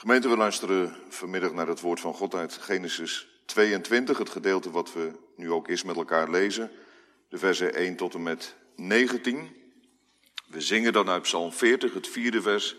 Gemeente, 0.00 0.28
we 0.28 0.36
luisteren 0.36 0.96
vanmiddag 1.08 1.52
naar 1.52 1.66
het 1.66 1.80
woord 1.80 2.00
van 2.00 2.14
God 2.14 2.34
uit 2.34 2.52
Genesis 2.52 3.28
22, 3.44 4.18
het 4.18 4.30
gedeelte 4.30 4.70
wat 4.70 4.92
we 4.92 5.12
nu 5.36 5.52
ook 5.52 5.68
eerst 5.68 5.84
met 5.84 5.96
elkaar 5.96 6.30
lezen, 6.30 6.70
de 7.28 7.38
versen 7.38 7.74
1 7.74 7.96
tot 7.96 8.14
en 8.14 8.22
met 8.22 8.54
19. 8.76 9.56
We 10.46 10.60
zingen 10.60 10.92
dan 10.92 11.08
uit 11.08 11.22
Psalm 11.22 11.52
40, 11.52 11.94
het 11.94 12.08
vierde 12.08 12.42
vers. 12.42 12.76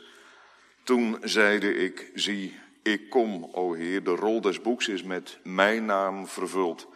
Toen 0.84 1.18
zeide 1.22 1.74
ik, 1.74 2.12
zie, 2.14 2.60
ik 2.84 3.10
kom, 3.10 3.50
o 3.52 3.74
Heer, 3.74 4.04
de 4.04 4.16
rol 4.16 4.42
des 4.42 4.62
boeks 4.62 4.88
is 4.88 5.04
met 5.04 5.40
mijn 5.44 5.86
naam 5.86 6.28
vervuld. 6.28 6.88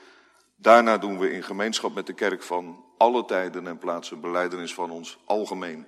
Daarna 0.56 0.98
doen 0.98 1.20
we 1.20 1.32
in 1.32 1.44
gemeenschap 1.44 1.94
met 1.94 2.08
de 2.08 2.14
kerk 2.14 2.44
van 2.44 2.86
alle 2.98 3.26
tijden 3.26 3.68
en 3.68 3.78
plaatsen 3.78 4.22
beleidenis 4.22 4.74
van 4.74 4.92
ons 4.92 5.18
algemeen, 5.26 5.86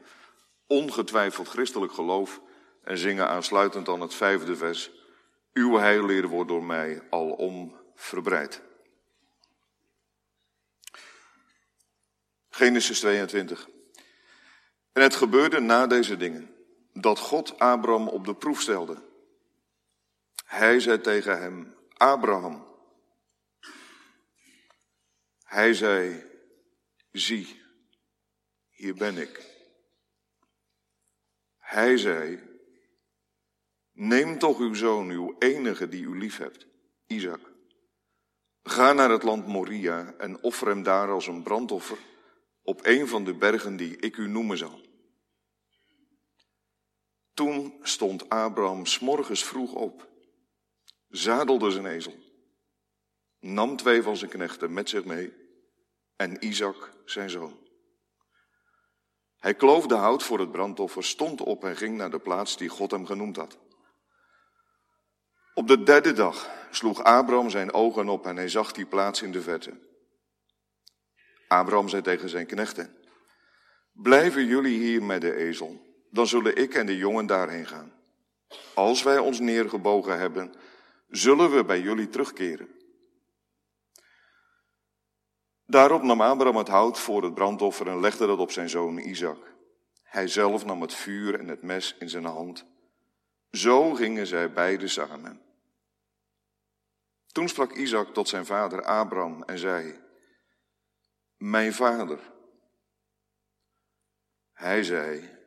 ongetwijfeld 0.67 1.47
christelijk 1.47 1.93
geloof 1.93 2.41
en 2.85 2.97
zingen 2.97 3.27
aansluitend 3.27 3.87
aan 3.87 4.01
het 4.01 4.13
vijfde 4.13 4.55
vers. 4.55 4.91
Uw 5.53 5.77
heilleer 5.77 6.27
wordt 6.27 6.49
door 6.49 6.63
mij 6.63 7.07
alom 7.09 7.79
verbreid. 7.95 8.61
Genesis 12.49 12.99
22. 12.99 13.69
En 14.91 15.01
het 15.01 15.15
gebeurde 15.15 15.59
na 15.59 15.87
deze 15.87 16.17
dingen 16.17 16.55
dat 16.93 17.19
God 17.19 17.59
Abraham 17.59 18.07
op 18.07 18.25
de 18.25 18.35
proef 18.35 18.61
stelde. 18.61 19.03
Hij 20.45 20.79
zei 20.79 21.01
tegen 21.01 21.41
hem, 21.41 21.75
Abraham. 21.93 22.67
Hij 25.43 25.73
zei, 25.73 26.25
zie, 27.11 27.61
hier 28.69 28.95
ben 28.95 29.17
ik. 29.17 29.53
Hij 31.57 31.97
zei, 31.97 32.54
neem 33.95 34.39
toch 34.39 34.59
uw 34.59 34.73
zoon, 34.73 35.09
uw 35.09 35.35
enige 35.39 35.89
die 35.89 36.03
u 36.03 36.17
lief 36.17 36.37
hebt, 36.37 36.67
Isaac. 37.07 37.53
Ga 38.63 38.93
naar 38.93 39.09
het 39.09 39.23
land 39.23 39.47
Moria 39.47 40.13
en 40.17 40.43
offer 40.43 40.67
hem 40.67 40.83
daar 40.83 41.09
als 41.09 41.27
een 41.27 41.43
brandoffer 41.43 41.97
op 42.63 42.85
een 42.85 43.07
van 43.07 43.23
de 43.23 43.33
bergen 43.33 43.77
die 43.77 43.97
ik 43.97 44.17
u 44.17 44.27
noemen 44.27 44.57
zal. 44.57 44.81
Toen 47.33 47.79
stond 47.81 48.29
Abraham 48.29 48.85
s'morgens 48.85 49.43
vroeg 49.43 49.73
op, 49.73 50.09
zadelde 51.09 51.71
zijn 51.71 51.85
ezel, 51.85 52.15
nam 53.39 53.75
twee 53.75 54.01
van 54.01 54.17
zijn 54.17 54.31
knechten 54.31 54.73
met 54.73 54.89
zich 54.89 55.05
mee 55.05 55.33
en 56.15 56.45
Isaac 56.45 56.93
zijn 57.05 57.29
zoon. 57.29 57.59
Hij 59.37 59.55
kloofde 59.55 59.95
hout 59.95 60.23
voor 60.23 60.39
het 60.39 60.51
brandoffer, 60.51 61.03
stond 61.03 61.41
op 61.41 61.63
en 61.63 61.75
ging 61.75 61.97
naar 61.97 62.11
de 62.11 62.19
plaats 62.19 62.57
die 62.57 62.69
God 62.69 62.91
hem 62.91 63.05
genoemd 63.05 63.35
had. 63.35 63.57
Op 65.57 65.67
de 65.67 65.83
derde 65.83 66.13
dag 66.13 66.49
sloeg 66.71 67.03
Abraham 67.03 67.49
zijn 67.49 67.73
ogen 67.73 68.09
op 68.09 68.25
en 68.25 68.35
hij 68.35 68.49
zag 68.49 68.71
die 68.71 68.85
plaats 68.85 69.21
in 69.21 69.31
de 69.31 69.41
verte. 69.41 69.73
Abraham 71.47 71.89
zei 71.89 72.01
tegen 72.01 72.29
zijn 72.29 72.45
knechten, 72.45 72.95
blijven 73.91 74.45
jullie 74.45 74.79
hier 74.79 75.03
met 75.03 75.21
de 75.21 75.35
ezel, 75.35 75.81
dan 76.09 76.27
zullen 76.27 76.55
ik 76.55 76.73
en 76.73 76.85
de 76.85 76.97
jongen 76.97 77.25
daarheen 77.25 77.67
gaan. 77.67 77.93
Als 78.73 79.03
wij 79.03 79.17
ons 79.17 79.39
neergebogen 79.39 80.19
hebben, 80.19 80.53
zullen 81.09 81.55
we 81.55 81.65
bij 81.65 81.81
jullie 81.81 82.09
terugkeren. 82.09 82.69
Daarop 85.65 86.03
nam 86.03 86.21
Abraham 86.21 86.57
het 86.57 86.67
hout 86.67 86.99
voor 86.99 87.23
het 87.23 87.33
brandoffer 87.33 87.87
en 87.87 87.99
legde 87.99 88.27
dat 88.27 88.39
op 88.39 88.51
zijn 88.51 88.69
zoon 88.69 88.97
Isaac. 88.97 89.53
Hij 90.03 90.27
zelf 90.27 90.65
nam 90.65 90.81
het 90.81 90.93
vuur 90.93 91.39
en 91.39 91.47
het 91.47 91.61
mes 91.61 91.95
in 91.99 92.09
zijn 92.09 92.25
hand. 92.25 92.65
Zo 93.51 93.93
gingen 93.93 94.27
zij 94.27 94.51
beiden 94.51 94.89
samen. 94.89 95.44
Toen 97.35 97.49
sprak 97.49 97.71
Isaac 97.71 98.13
tot 98.13 98.27
zijn 98.27 98.45
vader 98.45 98.83
Abraham 98.83 99.43
en 99.43 99.59
zei, 99.59 99.99
Mijn 101.37 101.73
vader. 101.73 102.33
Hij 104.51 104.83
zei, 104.83 105.37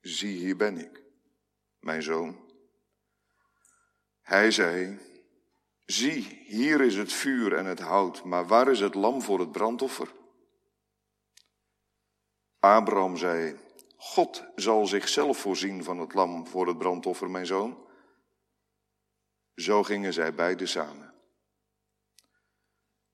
Zie 0.00 0.36
hier 0.38 0.56
ben 0.56 0.78
ik, 0.78 1.02
mijn 1.78 2.02
zoon. 2.02 2.52
Hij 4.20 4.50
zei, 4.50 4.98
Zie, 5.84 6.42
hier 6.46 6.80
is 6.80 6.96
het 6.96 7.12
vuur 7.12 7.56
en 7.56 7.66
het 7.66 7.80
hout, 7.80 8.24
maar 8.24 8.46
waar 8.46 8.70
is 8.70 8.80
het 8.80 8.94
lam 8.94 9.22
voor 9.22 9.40
het 9.40 9.52
brandoffer? 9.52 10.12
Abraham 12.58 13.16
zei, 13.16 13.58
God 13.96 14.44
zal 14.54 14.86
zichzelf 14.86 15.38
voorzien 15.38 15.84
van 15.84 15.98
het 15.98 16.14
lam 16.14 16.46
voor 16.46 16.66
het 16.66 16.78
brandoffer, 16.78 17.30
mijn 17.30 17.46
zoon. 17.46 17.83
Zo 19.54 19.82
gingen 19.82 20.12
zij 20.12 20.34
beiden 20.34 20.68
samen. 20.68 21.14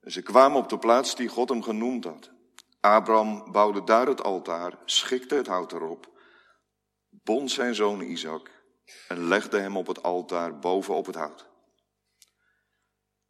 En 0.00 0.10
ze 0.10 0.22
kwamen 0.22 0.58
op 0.58 0.68
de 0.68 0.78
plaats 0.78 1.16
die 1.16 1.28
God 1.28 1.48
hem 1.48 1.62
genoemd 1.62 2.04
had. 2.04 2.30
Abraham 2.80 3.52
bouwde 3.52 3.84
daar 3.84 4.06
het 4.06 4.22
altaar, 4.22 4.78
schikte 4.84 5.34
het 5.34 5.46
hout 5.46 5.72
erop, 5.72 6.20
bond 7.08 7.50
zijn 7.50 7.74
zoon 7.74 8.00
Isaac 8.00 8.50
en 9.08 9.28
legde 9.28 9.58
hem 9.58 9.76
op 9.76 9.86
het 9.86 10.02
altaar 10.02 10.58
boven 10.58 10.94
op 10.94 11.06
het 11.06 11.14
hout. 11.14 11.48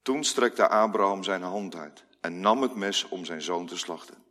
Toen 0.02 0.24
strekte 0.24 0.68
Abraham 0.68 1.22
zijn 1.22 1.42
hand 1.42 1.74
uit 1.74 2.04
en 2.20 2.40
nam 2.40 2.62
het 2.62 2.74
mes 2.74 3.08
om 3.08 3.24
zijn 3.24 3.42
zoon 3.42 3.66
te 3.66 3.78
slachten. 3.78 4.24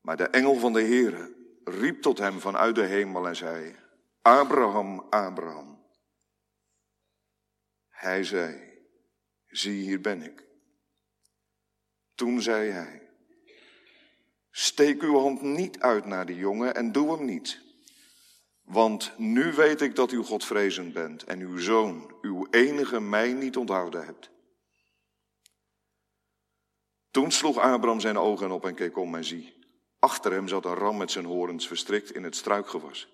Maar 0.00 0.16
de 0.16 0.28
engel 0.28 0.54
van 0.54 0.72
de 0.72 0.82
Heere 0.82 1.34
riep 1.64 2.02
tot 2.02 2.18
hem 2.18 2.40
vanuit 2.40 2.74
de 2.74 2.84
hemel 2.84 3.26
en 3.26 3.36
zei, 3.36 3.76
Abraham, 4.22 5.06
Abraham. 5.10 5.79
Hij 8.00 8.24
zei, 8.24 8.60
zie 9.46 9.82
hier 9.82 10.00
ben 10.00 10.22
ik. 10.22 10.44
Toen 12.14 12.42
zei 12.42 12.70
hij, 12.70 13.08
steek 14.50 15.02
uw 15.02 15.18
hand 15.18 15.42
niet 15.42 15.80
uit 15.80 16.04
naar 16.04 16.26
de 16.26 16.34
jongen 16.34 16.74
en 16.74 16.92
doe 16.92 17.16
hem 17.16 17.24
niet. 17.24 17.60
Want 18.62 19.18
nu 19.18 19.52
weet 19.52 19.80
ik 19.80 19.94
dat 19.94 20.12
u 20.12 20.22
Godvrezend 20.22 20.92
bent 20.92 21.24
en 21.24 21.40
uw 21.40 21.58
zoon, 21.58 22.14
uw 22.20 22.46
enige, 22.50 23.00
mij 23.00 23.32
niet 23.32 23.56
onthouden 23.56 24.04
hebt. 24.04 24.30
Toen 27.10 27.30
sloeg 27.30 27.58
Abraham 27.58 28.00
zijn 28.00 28.18
ogen 28.18 28.50
op 28.50 28.64
en 28.64 28.74
keek 28.74 28.96
om 28.96 29.14
en 29.14 29.24
zie, 29.24 29.54
achter 29.98 30.32
hem 30.32 30.48
zat 30.48 30.64
een 30.64 30.74
ram 30.74 30.96
met 30.96 31.10
zijn 31.10 31.24
horens 31.24 31.66
verstrikt 31.66 32.14
in 32.14 32.24
het 32.24 32.36
struikgewas. 32.36 33.08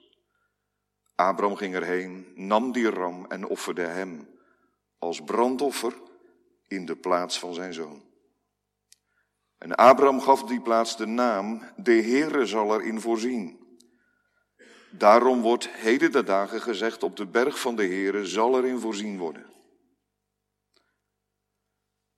Abraham 1.14 1.56
ging 1.56 1.74
erheen, 1.74 2.32
nam 2.34 2.72
die 2.72 2.90
ram 2.90 3.26
en 3.26 3.46
offerde 3.46 3.86
hem 3.86 4.34
als 4.98 5.20
brandoffer 5.20 5.94
in 6.68 6.86
de 6.86 6.96
plaats 6.96 7.38
van 7.38 7.54
zijn 7.54 7.72
zoon. 7.72 8.04
En 9.58 9.74
Abraham 9.74 10.20
gaf 10.20 10.42
die 10.42 10.60
plaats 10.60 10.96
de 10.96 11.06
naam, 11.06 11.62
de 11.76 11.92
Heere 11.92 12.46
zal 12.46 12.80
erin 12.80 13.00
voorzien. 13.00 13.66
Daarom 14.90 15.40
wordt 15.40 15.68
heden 15.68 16.12
de 16.12 16.22
dagen 16.22 16.60
gezegd, 16.60 17.02
op 17.02 17.16
de 17.16 17.26
berg 17.26 17.60
van 17.60 17.76
de 17.76 17.86
Heere 17.86 18.26
zal 18.26 18.58
erin 18.58 18.78
voorzien 18.78 19.18
worden. 19.18 19.46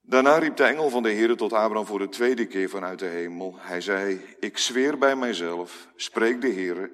Daarna 0.01 0.37
riep 0.37 0.55
de 0.55 0.63
engel 0.63 0.89
van 0.89 1.03
de 1.03 1.11
Heere 1.11 1.35
tot 1.35 1.53
Abraham 1.53 1.85
voor 1.85 1.99
de 1.99 2.09
tweede 2.09 2.45
keer 2.45 2.69
vanuit 2.69 2.99
de 2.99 3.05
hemel. 3.05 3.55
Hij 3.57 3.81
zei, 3.81 4.25
ik 4.39 4.57
zweer 4.57 4.97
bij 4.97 5.15
mijzelf, 5.15 5.87
spreek 5.95 6.41
de 6.41 6.53
Heere, 6.53 6.91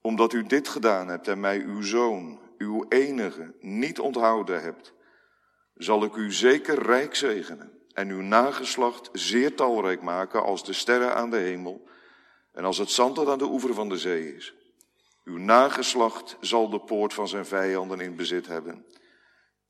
omdat 0.00 0.32
u 0.32 0.46
dit 0.46 0.68
gedaan 0.68 1.08
hebt 1.08 1.28
en 1.28 1.40
mij 1.40 1.58
uw 1.60 1.82
zoon, 1.82 2.40
uw 2.58 2.84
enige, 2.88 3.54
niet 3.60 4.00
onthouden 4.00 4.62
hebt, 4.62 4.92
zal 5.78 6.04
ik 6.04 6.14
u 6.14 6.32
zeker 6.32 6.82
rijk 6.82 7.14
zegenen 7.14 7.78
en 7.92 8.08
uw 8.08 8.20
nageslacht 8.20 9.08
zeer 9.12 9.54
talrijk 9.54 10.02
maken 10.02 10.42
als 10.42 10.64
de 10.64 10.72
sterren 10.72 11.14
aan 11.14 11.30
de 11.30 11.36
hemel 11.36 11.88
en 12.52 12.64
als 12.64 12.78
het 12.78 12.90
zand 12.90 13.16
dat 13.16 13.28
aan 13.28 13.38
de 13.38 13.44
oever 13.44 13.74
van 13.74 13.88
de 13.88 13.98
zee 13.98 14.34
is. 14.34 14.54
Uw 15.24 15.38
nageslacht 15.38 16.36
zal 16.40 16.70
de 16.70 16.80
poort 16.80 17.14
van 17.14 17.28
zijn 17.28 17.46
vijanden 17.46 18.00
in 18.00 18.16
bezit 18.16 18.46
hebben. 18.46 18.86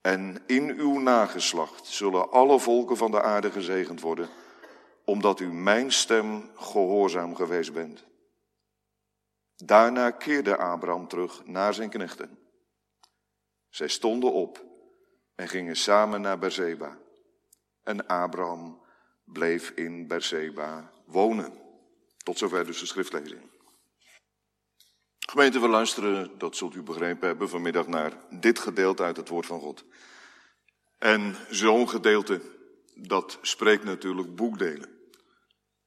En 0.00 0.42
in 0.46 0.70
uw 0.70 0.98
nageslacht 0.98 1.86
zullen 1.86 2.30
alle 2.30 2.58
volken 2.58 2.96
van 2.96 3.10
de 3.10 3.22
aarde 3.22 3.50
gezegend 3.50 4.00
worden, 4.00 4.28
omdat 5.04 5.40
u 5.40 5.52
mijn 5.52 5.92
stem 5.92 6.50
gehoorzaam 6.54 7.34
geweest 7.34 7.72
bent. 7.72 8.04
Daarna 9.56 10.10
keerde 10.10 10.56
Abraham 10.56 11.08
terug 11.08 11.46
naar 11.46 11.74
zijn 11.74 11.90
knechten. 11.90 12.38
Zij 13.68 13.88
stonden 13.88 14.32
op 14.32 14.67
en 15.38 15.48
gingen 15.48 15.76
samen 15.76 16.20
naar 16.20 16.38
Berseba. 16.38 16.98
En 17.82 18.06
Abraham 18.06 18.80
bleef 19.24 19.70
in 19.70 20.06
Berseba 20.06 20.90
wonen. 21.04 21.52
Tot 22.16 22.38
zover 22.38 22.66
dus 22.66 22.78
de 22.78 22.86
schriftlezing. 22.86 23.40
Gemeente, 25.18 25.60
we 25.60 25.68
luisteren, 25.68 26.38
dat 26.38 26.56
zult 26.56 26.74
u 26.74 26.82
begrepen 26.82 27.28
hebben, 27.28 27.48
vanmiddag 27.48 27.86
naar 27.86 28.12
dit 28.30 28.58
gedeelte 28.58 29.02
uit 29.02 29.16
het 29.16 29.28
woord 29.28 29.46
van 29.46 29.60
God. 29.60 29.84
En 30.98 31.36
zo'n 31.50 31.88
gedeelte, 31.88 32.40
dat 32.94 33.38
spreekt 33.42 33.84
natuurlijk 33.84 34.34
boekdelen. 34.34 34.88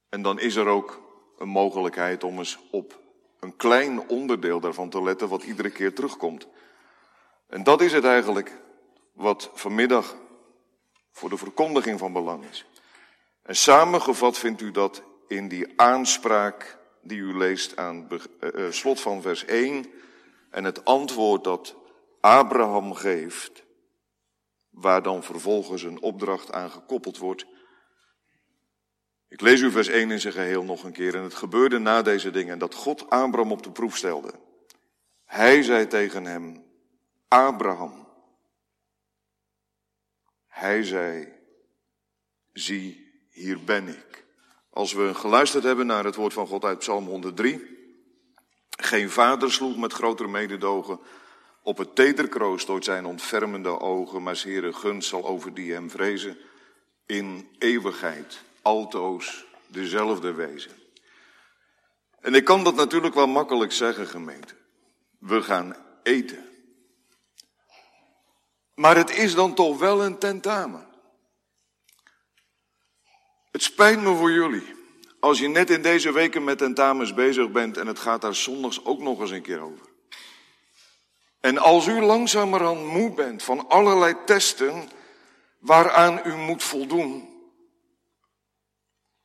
En 0.10 0.22
dan 0.22 0.40
is 0.40 0.56
er 0.56 0.68
ook 0.68 1.02
een 1.38 1.50
mogelijkheid 1.50 2.24
om 2.24 2.38
eens 2.38 2.60
op 2.70 3.00
een 3.40 3.56
klein 3.56 4.10
onderdeel 4.10 4.60
daarvan 4.60 4.90
te 4.90 5.04
letten 5.04 5.30
wat 5.30 5.44
iedere 5.44 5.70
keer 5.70 5.96
terugkomt. 5.96 6.48
En 7.48 7.64
dat 7.64 7.82
is 7.82 7.94
het 7.94 8.06
eigenlijk 8.06 8.60
wat 9.12 9.50
vanmiddag 9.54 10.16
voor 11.12 11.30
de 11.30 11.38
verkondiging 11.38 12.00
van 12.00 12.14
belang 12.14 12.44
is. 12.50 12.66
En 13.42 13.56
samengevat 13.56 14.38
vindt 14.38 14.62
u 14.62 14.72
dat 14.72 15.04
in 15.28 15.48
die 15.48 15.74
aanspraak 15.76 16.78
die 17.02 17.20
u 17.20 17.38
leest 17.38 17.78
aan 17.78 18.08
het 18.10 18.28
uh, 18.56 18.72
slot 18.72 19.02
van 19.02 19.22
vers 19.22 19.46
1 19.46 19.86
en 20.50 20.64
het 20.64 20.86
antwoord 20.86 21.44
dat 21.44 21.76
Abraham 22.20 22.94
geeft, 22.94 23.64
waar 24.70 25.04
dan 25.04 25.24
vervolgens 25.24 25.84
een 25.84 26.02
opdracht 26.02 26.52
aan 26.52 26.72
gekoppeld 26.72 27.18
wordt. 27.18 27.46
Ik 29.28 29.42
lees 29.42 29.62
u 29.62 29.72
vers 29.72 29.88
1 29.88 30.12
in 30.12 30.20
zijn 30.20 30.34
geheel 30.34 30.64
nog 30.64 30.84
een 30.84 30.92
keer. 30.92 31.16
En 31.16 31.24
het 31.24 31.34
gebeurde 31.34 31.80
na 31.80 32.02
deze 32.02 32.32
dingen 32.32 32.60
dat 32.60 32.76
God 32.76 33.10
Abraham 33.10 33.52
op 33.52 33.64
de 33.64 33.72
proef 33.72 33.98
stelde. 33.98 34.34
Hij 35.26 35.64
zei 35.64 35.88
tegen 35.88 36.26
hem, 36.26 36.64
Abraham. 37.28 38.01
Hij 40.52 40.84
zei, 40.84 41.28
zie, 42.54 43.12
hier 43.30 43.64
ben 43.64 43.88
ik. 43.88 44.26
Als 44.70 44.94
we 44.94 45.14
geluisterd 45.14 45.64
hebben 45.64 45.86
naar 45.86 46.06
het 46.06 46.16
woord 46.16 46.34
van 46.34 46.48
God 46.48 46.64
uit 46.64 46.78
Psalm 46.78 47.06
103. 47.06 47.78
Geen 48.70 49.10
vader 49.10 49.52
sloeg 49.52 49.78
met 49.78 49.94
grotere 49.94 50.30
mededogen 50.30 51.00
op 51.64 51.78
het 51.78 51.96
tederkroost 51.96 52.68
door 52.68 52.84
zijn 52.84 53.06
ontfermende 53.06 53.80
ogen, 53.80 54.24
maar 54.24 54.42
Heere 54.44 54.74
gunst 54.74 55.10
zal 55.10 55.26
over 55.26 55.54
die 55.54 55.74
hem 55.74 55.90
vrezen 55.90 56.38
in 57.06 57.50
eeuwigheid, 57.58 58.42
altoos 58.62 59.46
dezelfde 59.68 60.34
wezen. 60.34 60.72
En 62.20 62.34
ik 62.34 62.44
kan 62.44 62.64
dat 62.64 62.76
natuurlijk 62.76 63.14
wel 63.14 63.28
makkelijk 63.28 63.72
zeggen, 63.72 64.08
gemeente. 64.08 64.54
We 65.20 65.42
gaan 65.42 65.76
eten. 66.04 66.51
Maar 68.82 68.96
het 68.96 69.10
is 69.10 69.36
dan 69.36 69.54
toch 69.54 69.78
wel 69.78 70.04
een 70.04 70.18
tentamen. 70.18 70.88
Het 73.52 73.64
spijt 73.64 74.02
me 74.02 74.16
voor 74.16 74.32
jullie. 74.32 74.76
Als 75.20 75.40
je 75.40 75.48
net 75.48 75.70
in 75.70 75.82
deze 75.82 76.12
weken 76.12 76.44
met 76.44 76.58
tentamens 76.58 77.14
bezig 77.14 77.52
bent 77.52 77.78
en 77.78 77.88
het 77.88 78.00
gaat 78.00 78.22
daar 78.22 78.36
zondags 78.36 78.86
ook 78.86 79.00
nog 79.00 79.20
eens 79.20 79.32
een 79.32 79.42
keer 79.42 79.60
over. 79.60 79.86
En 81.40 81.58
als 81.58 81.88
u 81.88 82.02
langzamerhand 82.02 82.86
moe 82.86 83.14
bent 83.14 83.44
van 83.44 83.70
allerlei 83.70 84.16
testen 84.26 84.90
waaraan 85.60 86.22
u 86.24 86.36
moet 86.36 86.64
voldoen, 86.64 87.30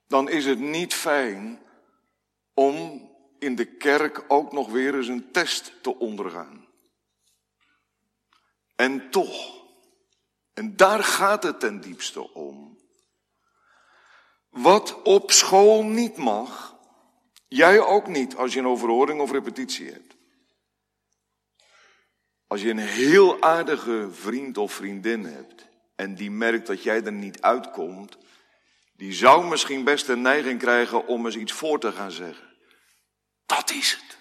dan 0.06 0.29
is 0.29 0.44
het 0.44 0.59
niet 0.59 0.94
fijn 0.94 1.62
om 2.55 3.09
in 3.38 3.55
de 3.55 3.76
kerk 3.76 4.25
ook 4.29 4.52
nog 4.52 4.70
weer 4.70 4.94
eens 4.94 5.09
een 5.09 5.31
test 5.32 5.73
te 5.82 5.99
ondergaan. 5.99 6.66
En 8.76 9.11
toch, 9.11 9.64
en 10.52 10.76
daar 10.76 11.05
gaat 11.05 11.43
het 11.43 11.61
ten 11.61 11.81
diepste 11.81 12.32
om. 12.32 12.78
Wat 14.49 15.02
op 15.02 15.31
school 15.31 15.84
niet 15.84 16.17
mag, 16.17 16.76
jij 17.49 17.81
ook 17.81 18.06
niet 18.06 18.37
als 18.37 18.52
je 18.52 18.58
een 18.58 18.67
overhoring 18.67 19.20
of 19.20 19.31
repetitie 19.31 19.90
hebt. 19.90 20.17
Als 22.46 22.62
je 22.62 22.70
een 22.70 22.78
heel 22.78 23.43
aardige 23.43 24.08
vriend 24.12 24.58
of 24.58 24.73
vriendin 24.73 25.25
hebt 25.25 25.67
en 25.94 26.14
die 26.14 26.31
merkt 26.31 26.67
dat 26.67 26.82
jij 26.82 27.05
er 27.05 27.12
niet 27.12 27.40
uitkomt, 27.40 28.19
die 28.93 29.12
zou 29.12 29.46
misschien 29.49 29.84
best 29.84 30.08
een 30.08 30.23
neiging 30.23 30.58
krijgen 30.58 31.06
om 31.06 31.26
eens 31.26 31.37
iets 31.37 31.52
voor 31.52 31.81
te 31.81 31.93
gaan 31.93 32.11
zeggen. 32.11 32.56
Dat 33.46 33.70
is 33.70 33.93
het. 33.93 34.16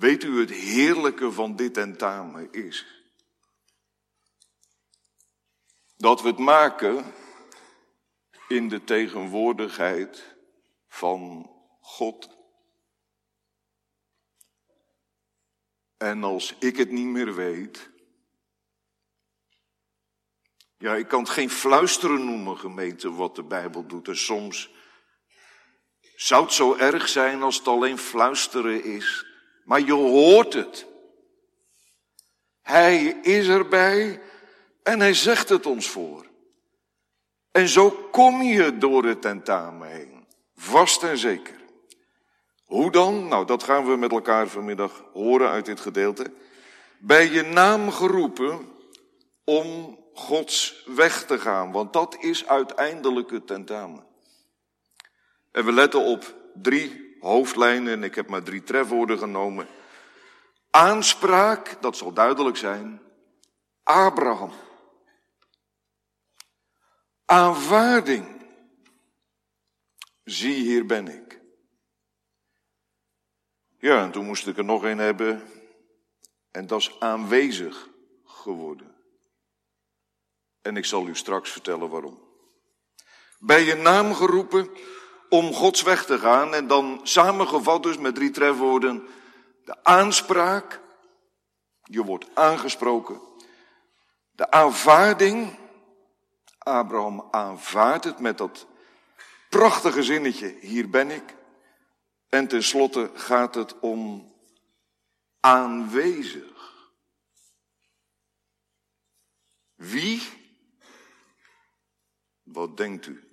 Weet 0.00 0.24
u 0.24 0.40
het 0.40 0.50
heerlijke 0.50 1.32
van 1.32 1.56
dit 1.56 1.74
tentamen 1.74 2.52
is? 2.52 2.86
Dat 5.96 6.22
we 6.22 6.28
het 6.28 6.38
maken 6.38 7.14
in 8.48 8.68
de 8.68 8.84
tegenwoordigheid 8.84 10.36
van 10.88 11.50
God. 11.80 12.28
En 15.96 16.24
als 16.24 16.54
ik 16.58 16.76
het 16.76 16.90
niet 16.90 17.06
meer 17.06 17.34
weet. 17.34 17.90
Ja, 20.78 20.94
ik 20.94 21.08
kan 21.08 21.20
het 21.20 21.30
geen 21.30 21.50
fluisteren 21.50 22.24
noemen, 22.24 22.58
gemeente, 22.58 23.12
wat 23.12 23.34
de 23.34 23.44
Bijbel 23.44 23.86
doet. 23.86 24.08
En 24.08 24.16
soms 24.16 24.70
zou 26.16 26.44
het 26.44 26.52
zo 26.52 26.74
erg 26.74 27.08
zijn 27.08 27.42
als 27.42 27.58
het 27.58 27.68
alleen 27.68 27.98
fluisteren 27.98 28.84
is. 28.84 29.28
Maar 29.70 29.80
je 29.80 29.92
hoort 29.92 30.52
het. 30.52 30.86
Hij 32.62 33.04
is 33.22 33.48
erbij 33.48 34.20
en 34.82 35.00
hij 35.00 35.14
zegt 35.14 35.48
het 35.48 35.66
ons 35.66 35.88
voor. 35.88 36.26
En 37.50 37.68
zo 37.68 37.90
kom 38.10 38.42
je 38.42 38.78
door 38.78 39.04
het 39.04 39.22
tentamen 39.22 39.88
heen. 39.88 40.26
Vast 40.54 41.02
en 41.02 41.18
zeker. 41.18 41.60
Hoe 42.64 42.90
dan? 42.90 43.28
Nou, 43.28 43.46
dat 43.46 43.62
gaan 43.62 43.84
we 43.84 43.96
met 43.96 44.10
elkaar 44.10 44.48
vanmiddag 44.48 45.04
horen 45.12 45.50
uit 45.50 45.64
dit 45.64 45.80
gedeelte. 45.80 46.32
Bij 46.98 47.30
je 47.30 47.42
naam 47.42 47.90
geroepen 47.90 48.68
om 49.44 49.98
Gods 50.14 50.84
weg 50.86 51.26
te 51.26 51.38
gaan, 51.38 51.72
want 51.72 51.92
dat 51.92 52.16
is 52.20 52.46
uiteindelijk 52.46 53.30
het 53.30 53.46
tentamen. 53.46 54.06
En 55.52 55.64
we 55.64 55.72
letten 55.72 56.00
op 56.00 56.34
drie 56.54 57.09
hoofdlijnen, 57.20 57.92
en 57.92 58.02
ik 58.02 58.14
heb 58.14 58.28
maar 58.28 58.42
drie 58.42 58.62
trefwoorden 58.62 59.18
genomen. 59.18 59.68
Aanspraak, 60.70 61.82
dat 61.82 61.96
zal 61.96 62.12
duidelijk 62.12 62.56
zijn. 62.56 63.02
Abraham. 63.82 64.52
Aanvaarding. 67.24 68.46
Zie, 70.24 70.54
hier 70.54 70.86
ben 70.86 71.08
ik. 71.08 71.40
Ja, 73.78 74.02
en 74.02 74.10
toen 74.10 74.26
moest 74.26 74.46
ik 74.46 74.58
er 74.58 74.64
nog 74.64 74.82
een 74.82 74.98
hebben. 74.98 75.42
En 76.50 76.66
dat 76.66 76.80
is 76.80 77.00
aanwezig 77.00 77.88
geworden. 78.24 78.94
En 80.62 80.76
ik 80.76 80.84
zal 80.84 81.08
u 81.08 81.14
straks 81.14 81.50
vertellen 81.50 81.88
waarom. 81.88 82.28
Bij 83.38 83.64
je 83.64 83.74
naam 83.74 84.14
geroepen 84.14 84.70
om 85.30 85.52
Gods 85.52 85.82
weg 85.82 86.04
te 86.04 86.18
gaan. 86.18 86.54
En 86.54 86.66
dan 86.66 87.00
samengevat 87.02 87.82
dus 87.82 87.98
met 87.98 88.14
drie 88.14 88.30
trefwoorden. 88.30 89.06
De 89.64 89.84
aanspraak. 89.84 90.80
Je 91.82 92.04
wordt 92.04 92.26
aangesproken. 92.34 93.20
De 94.32 94.50
aanvaarding. 94.50 95.58
Abraham 96.58 97.28
aanvaardt 97.30 98.04
het 98.04 98.18
met 98.18 98.38
dat 98.38 98.66
prachtige 99.48 100.02
zinnetje. 100.02 100.56
Hier 100.60 100.90
ben 100.90 101.10
ik. 101.10 101.36
En 102.28 102.48
tenslotte 102.48 103.10
gaat 103.14 103.54
het 103.54 103.78
om 103.78 104.32
aanwezig. 105.40 106.50
Wie? 109.74 110.22
Wat 112.42 112.76
denkt 112.76 113.06
u? 113.06 113.29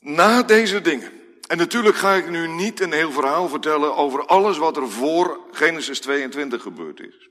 Na 0.00 0.42
deze 0.42 0.80
dingen. 0.80 1.12
En 1.46 1.56
natuurlijk 1.56 1.96
ga 1.96 2.14
ik 2.14 2.28
nu 2.28 2.48
niet 2.48 2.80
een 2.80 2.92
heel 2.92 3.12
verhaal 3.12 3.48
vertellen 3.48 3.96
over 3.96 4.26
alles 4.26 4.58
wat 4.58 4.76
er 4.76 4.90
voor 4.90 5.40
Genesis 5.52 6.00
22 6.00 6.62
gebeurd 6.62 7.00
is. 7.00 7.28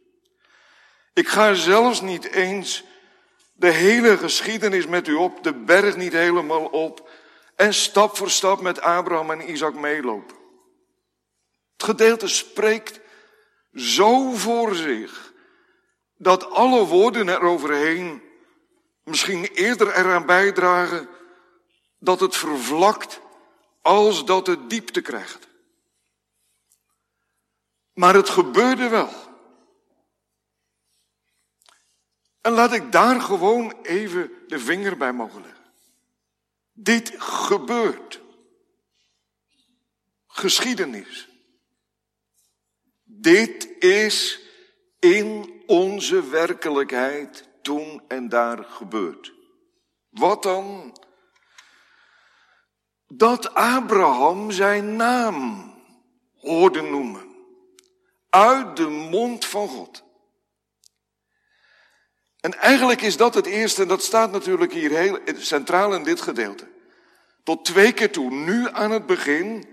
Ik 1.13 1.27
ga 1.27 1.53
zelfs 1.53 2.01
niet 2.01 2.25
eens 2.25 2.83
de 3.53 3.69
hele 3.69 4.17
geschiedenis 4.17 4.87
met 4.87 5.07
u 5.07 5.13
op, 5.13 5.43
de 5.43 5.53
berg 5.53 5.95
niet 5.95 6.13
helemaal 6.13 6.65
op, 6.65 7.09
en 7.55 7.73
stap 7.73 8.17
voor 8.17 8.29
stap 8.29 8.61
met 8.61 8.81
Abraham 8.81 9.31
en 9.31 9.51
Isaac 9.51 9.73
meelopen. 9.73 10.35
Het 11.73 11.83
gedeelte 11.83 12.27
spreekt 12.27 12.99
zo 13.73 14.31
voor 14.31 14.75
zich 14.75 15.33
dat 16.17 16.51
alle 16.51 16.85
woorden 16.85 17.29
eroverheen 17.29 18.21
misschien 19.03 19.45
eerder 19.45 19.95
eraan 19.95 20.25
bijdragen 20.25 21.09
dat 21.99 22.19
het 22.19 22.35
vervlakt 22.35 23.21
als 23.81 24.25
dat 24.25 24.47
het 24.47 24.69
diepte 24.69 25.01
krijgt. 25.01 25.47
Maar 27.93 28.13
het 28.13 28.29
gebeurde 28.29 28.87
wel. 28.87 29.09
En 32.41 32.51
laat 32.51 32.73
ik 32.73 32.91
daar 32.91 33.21
gewoon 33.21 33.81
even 33.81 34.31
de 34.47 34.59
vinger 34.59 34.97
bij 34.97 35.13
mogen 35.13 35.41
leggen. 35.41 35.65
Dit 36.71 37.13
gebeurt. 37.17 38.21
Geschiedenis. 40.27 41.27
Dit 43.03 43.83
is 43.83 44.39
in 44.99 45.61
onze 45.65 46.29
werkelijkheid 46.29 47.49
toen 47.61 48.01
en 48.07 48.29
daar 48.29 48.63
gebeurd. 48.63 49.33
Wat 50.09 50.43
dan? 50.43 50.97
Dat 53.09 53.53
Abraham 53.53 54.51
zijn 54.51 54.95
naam 54.95 55.71
hoorde 56.37 56.81
noemen. 56.81 57.27
Uit 58.29 58.75
de 58.75 58.87
mond 58.87 59.45
van 59.45 59.67
God. 59.67 60.03
En 62.39 62.53
eigenlijk 62.53 63.01
is 63.01 63.17
dat 63.17 63.33
het 63.33 63.45
eerste, 63.45 63.81
en 63.81 63.87
dat 63.87 64.03
staat 64.03 64.31
natuurlijk 64.31 64.73
hier 64.73 64.91
heel 64.91 65.19
centraal 65.37 65.93
in 65.93 66.03
dit 66.03 66.21
gedeelte. 66.21 66.67
Tot 67.43 67.65
twee 67.65 67.91
keer 67.91 68.11
toe, 68.11 68.31
nu 68.31 68.69
aan 68.69 68.91
het 68.91 69.05
begin, 69.05 69.67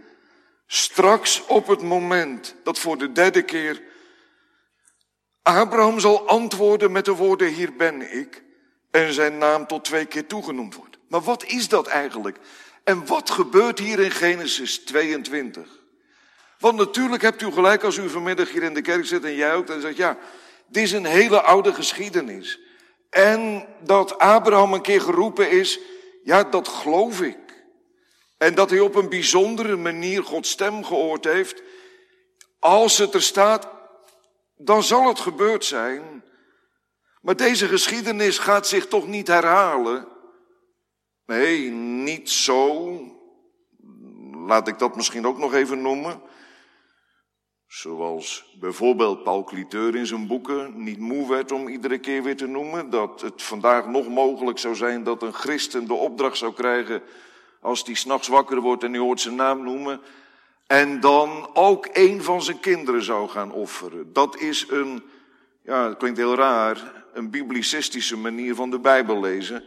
straks 0.66 1.46
op 1.46 1.66
het 1.66 1.82
moment 1.82 2.54
dat 2.64 2.78
voor 2.78 2.98
de 2.98 3.12
derde 3.12 3.42
keer 3.42 3.82
Abraham 5.42 6.00
zal 6.00 6.28
antwoorden 6.28 6.92
met 6.92 7.04
de 7.04 7.14
woorden, 7.14 7.48
hier 7.48 7.76
ben 7.76 8.18
ik, 8.18 8.42
en 8.90 9.12
zijn 9.12 9.38
naam 9.38 9.66
tot 9.66 9.84
twee 9.84 10.06
keer 10.06 10.26
toegenoemd 10.26 10.74
wordt. 10.74 10.98
Maar 11.08 11.20
wat 11.20 11.44
is 11.44 11.68
dat 11.68 11.86
eigenlijk? 11.86 12.38
En 12.86 13.06
wat 13.06 13.30
gebeurt 13.30 13.78
hier 13.78 13.98
in 13.98 14.10
Genesis 14.10 14.78
22? 14.78 15.68
Want 16.58 16.78
natuurlijk 16.78 17.22
hebt 17.22 17.42
u 17.42 17.52
gelijk 17.52 17.82
als 17.82 17.96
u 17.96 18.08
vanmiddag 18.08 18.50
hier 18.50 18.62
in 18.62 18.74
de 18.74 18.80
kerk 18.80 19.06
zit 19.06 19.24
en 19.24 19.34
jij 19.34 19.54
ook, 19.54 19.66
dan 19.66 19.80
zegt 19.80 19.96
ja, 19.96 20.18
dit 20.66 20.82
is 20.82 20.92
een 20.92 21.04
hele 21.04 21.40
oude 21.40 21.74
geschiedenis. 21.74 22.58
En 23.10 23.66
dat 23.80 24.18
Abraham 24.18 24.72
een 24.72 24.82
keer 24.82 25.00
geroepen 25.00 25.50
is, 25.50 25.78
ja, 26.22 26.44
dat 26.44 26.68
geloof 26.68 27.20
ik. 27.20 27.38
En 28.38 28.54
dat 28.54 28.70
hij 28.70 28.80
op 28.80 28.94
een 28.94 29.08
bijzondere 29.08 29.76
manier 29.76 30.22
Gods 30.22 30.50
stem 30.50 30.84
gehoord 30.84 31.24
heeft. 31.24 31.62
Als 32.58 32.98
het 32.98 33.14
er 33.14 33.22
staat, 33.22 33.68
dan 34.56 34.82
zal 34.82 35.08
het 35.08 35.20
gebeurd 35.20 35.64
zijn. 35.64 36.24
Maar 37.20 37.36
deze 37.36 37.68
geschiedenis 37.68 38.38
gaat 38.38 38.68
zich 38.68 38.86
toch 38.86 39.06
niet 39.06 39.26
herhalen? 39.26 40.14
Nee, 41.26 41.70
niet 41.70 42.30
zo. 42.30 43.00
Laat 44.32 44.68
ik 44.68 44.78
dat 44.78 44.96
misschien 44.96 45.26
ook 45.26 45.38
nog 45.38 45.54
even 45.54 45.82
noemen. 45.82 46.20
Zoals 47.66 48.56
bijvoorbeeld 48.60 49.22
Paul 49.22 49.44
Cliteur 49.44 49.96
in 49.96 50.06
zijn 50.06 50.26
boeken 50.26 50.82
niet 50.82 50.98
moe 50.98 51.28
werd 51.28 51.52
om 51.52 51.68
iedere 51.68 51.98
keer 51.98 52.22
weer 52.22 52.36
te 52.36 52.46
noemen 52.46 52.90
dat 52.90 53.20
het 53.20 53.42
vandaag 53.42 53.86
nog 53.86 54.08
mogelijk 54.08 54.58
zou 54.58 54.74
zijn 54.74 55.02
dat 55.02 55.22
een 55.22 55.32
christen 55.32 55.86
de 55.86 55.94
opdracht 55.94 56.36
zou 56.36 56.52
krijgen 56.52 57.02
als 57.60 57.84
die 57.84 57.96
s'nachts 57.96 58.28
wakker 58.28 58.60
wordt 58.60 58.82
en 58.82 58.90
hij 58.92 59.00
hoort 59.00 59.20
zijn 59.20 59.34
naam 59.34 59.62
noemen 59.62 60.00
en 60.66 61.00
dan 61.00 61.50
ook 61.54 61.88
een 61.92 62.22
van 62.22 62.42
zijn 62.42 62.60
kinderen 62.60 63.02
zou 63.02 63.28
gaan 63.28 63.52
offeren. 63.52 64.12
Dat 64.12 64.40
is 64.40 64.66
een, 64.68 65.02
ja, 65.62 65.88
het 65.88 65.96
klinkt 65.96 66.18
heel 66.18 66.34
raar, 66.34 67.04
een 67.12 67.30
biblicistische 67.30 68.16
manier 68.16 68.54
van 68.54 68.70
de 68.70 68.78
Bijbel 68.78 69.20
lezen 69.20 69.64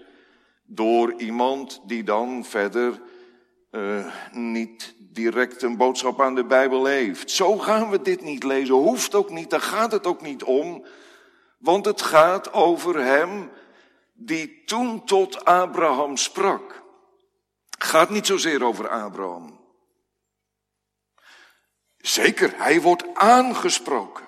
door 0.71 1.13
iemand 1.13 1.81
die 1.85 2.03
dan 2.03 2.45
verder 2.45 3.01
uh, 3.71 4.13
niet 4.31 4.95
direct 4.99 5.61
een 5.61 5.77
boodschap 5.77 6.21
aan 6.21 6.35
de 6.35 6.45
Bijbel 6.45 6.85
heeft. 6.85 7.31
Zo 7.31 7.57
gaan 7.57 7.89
we 7.89 8.01
dit 8.01 8.21
niet 8.21 8.43
lezen, 8.43 8.75
hoeft 8.75 9.15
ook 9.15 9.29
niet, 9.29 9.49
daar 9.49 9.61
gaat 9.61 9.91
het 9.91 10.05
ook 10.05 10.21
niet 10.21 10.43
om, 10.43 10.85
want 11.57 11.85
het 11.85 12.01
gaat 12.01 12.53
over 12.53 13.03
hem 13.03 13.51
die 14.13 14.63
toen 14.65 15.05
tot 15.05 15.45
Abraham 15.45 16.17
sprak. 16.17 16.83
Gaat 17.79 18.09
niet 18.09 18.25
zozeer 18.25 18.63
over 18.63 18.89
Abraham. 18.89 19.59
Zeker, 21.97 22.53
hij 22.55 22.81
wordt 22.81 23.15
aangesproken. 23.15 24.27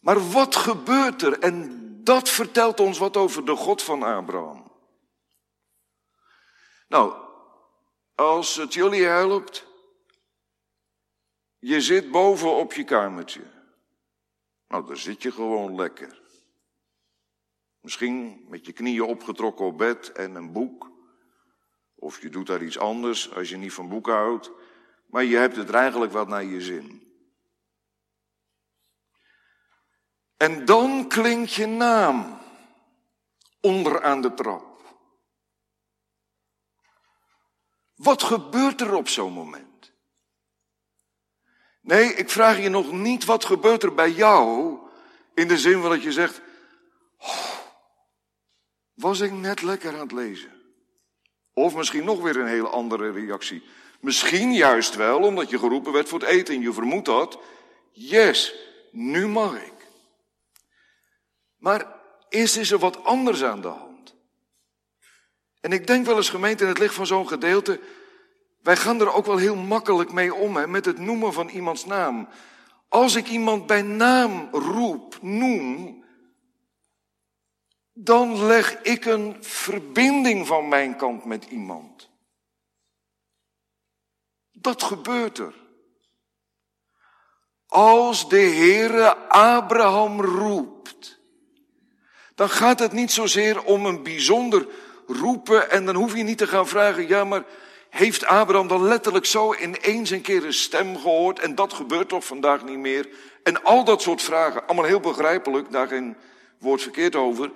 Maar 0.00 0.30
wat 0.30 0.56
gebeurt 0.56 1.22
er? 1.22 1.38
En 1.38 1.80
dat 2.04 2.28
vertelt 2.28 2.80
ons 2.80 2.98
wat 2.98 3.16
over 3.16 3.44
de 3.44 3.56
God 3.56 3.82
van 3.82 4.02
Abraham. 4.02 4.65
Nou, 6.86 7.14
als 8.14 8.56
het 8.56 8.74
jullie 8.74 9.04
helpt, 9.04 9.66
je 11.58 11.80
zit 11.80 12.10
boven 12.10 12.56
op 12.56 12.72
je 12.72 12.84
kamertje. 12.84 13.42
Nou, 14.68 14.86
daar 14.86 14.96
zit 14.96 15.22
je 15.22 15.32
gewoon 15.32 15.74
lekker. 15.74 16.22
Misschien 17.80 18.44
met 18.48 18.66
je 18.66 18.72
knieën 18.72 19.02
opgetrokken 19.02 19.64
op 19.64 19.78
bed 19.78 20.12
en 20.12 20.34
een 20.34 20.52
boek. 20.52 20.90
Of 21.94 22.22
je 22.22 22.28
doet 22.28 22.46
daar 22.46 22.62
iets 22.62 22.78
anders 22.78 23.34
als 23.34 23.48
je 23.48 23.56
niet 23.56 23.72
van 23.72 23.88
boeken 23.88 24.14
houdt. 24.14 24.50
Maar 25.06 25.24
je 25.24 25.36
hebt 25.36 25.56
het 25.56 25.70
eigenlijk 25.70 26.12
wat 26.12 26.28
naar 26.28 26.44
je 26.44 26.60
zin. 26.60 27.06
En 30.36 30.64
dan 30.64 31.08
klinkt 31.08 31.52
je 31.52 31.66
naam 31.66 32.38
onderaan 33.60 34.20
de 34.20 34.34
trap. 34.34 34.75
Wat 37.96 38.22
gebeurt 38.22 38.80
er 38.80 38.94
op 38.94 39.08
zo'n 39.08 39.32
moment? 39.32 39.92
Nee, 41.80 42.14
ik 42.14 42.30
vraag 42.30 42.60
je 42.60 42.68
nog 42.68 42.92
niet 42.92 43.24
wat 43.24 43.44
gebeurt 43.44 43.82
er 43.82 43.94
bij 43.94 44.10
jou 44.10 44.76
in 45.34 45.48
de 45.48 45.58
zin 45.58 45.80
van 45.80 45.90
dat 45.90 46.02
je 46.02 46.12
zegt, 46.12 46.40
oh, 47.18 47.56
was 48.94 49.20
ik 49.20 49.32
net 49.32 49.62
lekker 49.62 49.92
aan 49.92 50.00
het 50.00 50.12
lezen? 50.12 50.52
Of 51.52 51.74
misschien 51.74 52.04
nog 52.04 52.20
weer 52.20 52.36
een 52.36 52.46
hele 52.46 52.68
andere 52.68 53.10
reactie. 53.10 53.62
Misschien 54.00 54.54
juist 54.54 54.94
wel 54.94 55.22
omdat 55.22 55.50
je 55.50 55.58
geroepen 55.58 55.92
werd 55.92 56.08
voor 56.08 56.20
het 56.20 56.28
eten 56.28 56.54
en 56.54 56.60
je 56.60 56.72
vermoedt 56.72 57.06
dat. 57.06 57.38
Yes, 57.92 58.54
nu 58.90 59.26
mag 59.26 59.62
ik. 59.62 59.88
Maar 61.56 61.94
is 62.28 62.70
er 62.70 62.78
wat 62.78 63.04
anders 63.04 63.44
aan 63.44 63.60
de 63.60 63.68
hand. 63.68 63.85
En 65.66 65.72
ik 65.72 65.86
denk 65.86 66.06
wel 66.06 66.16
eens 66.16 66.30
gemeente 66.30 66.62
in 66.62 66.68
het 66.68 66.78
licht 66.78 66.94
van 66.94 67.06
zo'n 67.06 67.28
gedeelte, 67.28 67.80
wij 68.62 68.76
gaan 68.76 69.00
er 69.00 69.12
ook 69.12 69.26
wel 69.26 69.36
heel 69.36 69.56
makkelijk 69.56 70.12
mee 70.12 70.34
om, 70.34 70.56
hè, 70.56 70.66
met 70.66 70.84
het 70.84 70.98
noemen 70.98 71.32
van 71.32 71.48
iemands 71.48 71.84
naam. 71.84 72.28
Als 72.88 73.14
ik 73.14 73.28
iemand 73.28 73.66
bij 73.66 73.82
naam 73.82 74.48
roep, 74.52 75.18
noem, 75.22 76.04
dan 77.92 78.44
leg 78.44 78.82
ik 78.82 79.04
een 79.04 79.36
verbinding 79.40 80.46
van 80.46 80.68
mijn 80.68 80.96
kant 80.96 81.24
met 81.24 81.44
iemand. 81.44 82.10
Dat 84.52 84.82
gebeurt 84.82 85.38
er. 85.38 85.54
Als 87.66 88.28
de 88.28 88.40
Heere 88.40 89.16
Abraham 89.28 90.20
roept, 90.20 91.20
dan 92.34 92.48
gaat 92.48 92.78
het 92.78 92.92
niet 92.92 93.12
zozeer 93.12 93.64
om 93.64 93.86
een 93.86 94.02
bijzonder 94.02 94.68
roepen 95.06 95.70
en 95.70 95.84
dan 95.84 95.94
hoef 95.94 96.16
je 96.16 96.22
niet 96.22 96.38
te 96.38 96.46
gaan 96.46 96.68
vragen, 96.68 97.08
ja 97.08 97.24
maar 97.24 97.44
heeft 97.88 98.24
Abraham 98.24 98.68
dan 98.68 98.82
letterlijk 98.82 99.26
zo 99.26 99.54
ineens 99.54 100.10
een 100.10 100.20
keer 100.20 100.44
een 100.44 100.52
stem 100.52 100.96
gehoord 100.96 101.38
en 101.38 101.54
dat 101.54 101.72
gebeurt 101.72 102.08
toch 102.08 102.24
vandaag 102.24 102.64
niet 102.64 102.78
meer? 102.78 103.08
En 103.42 103.62
al 103.64 103.84
dat 103.84 104.02
soort 104.02 104.22
vragen, 104.22 104.66
allemaal 104.66 104.84
heel 104.84 105.00
begrijpelijk, 105.00 105.70
daar 105.70 105.88
geen 105.88 106.16
woord 106.58 106.82
verkeerd 106.82 107.16
over. 107.16 107.50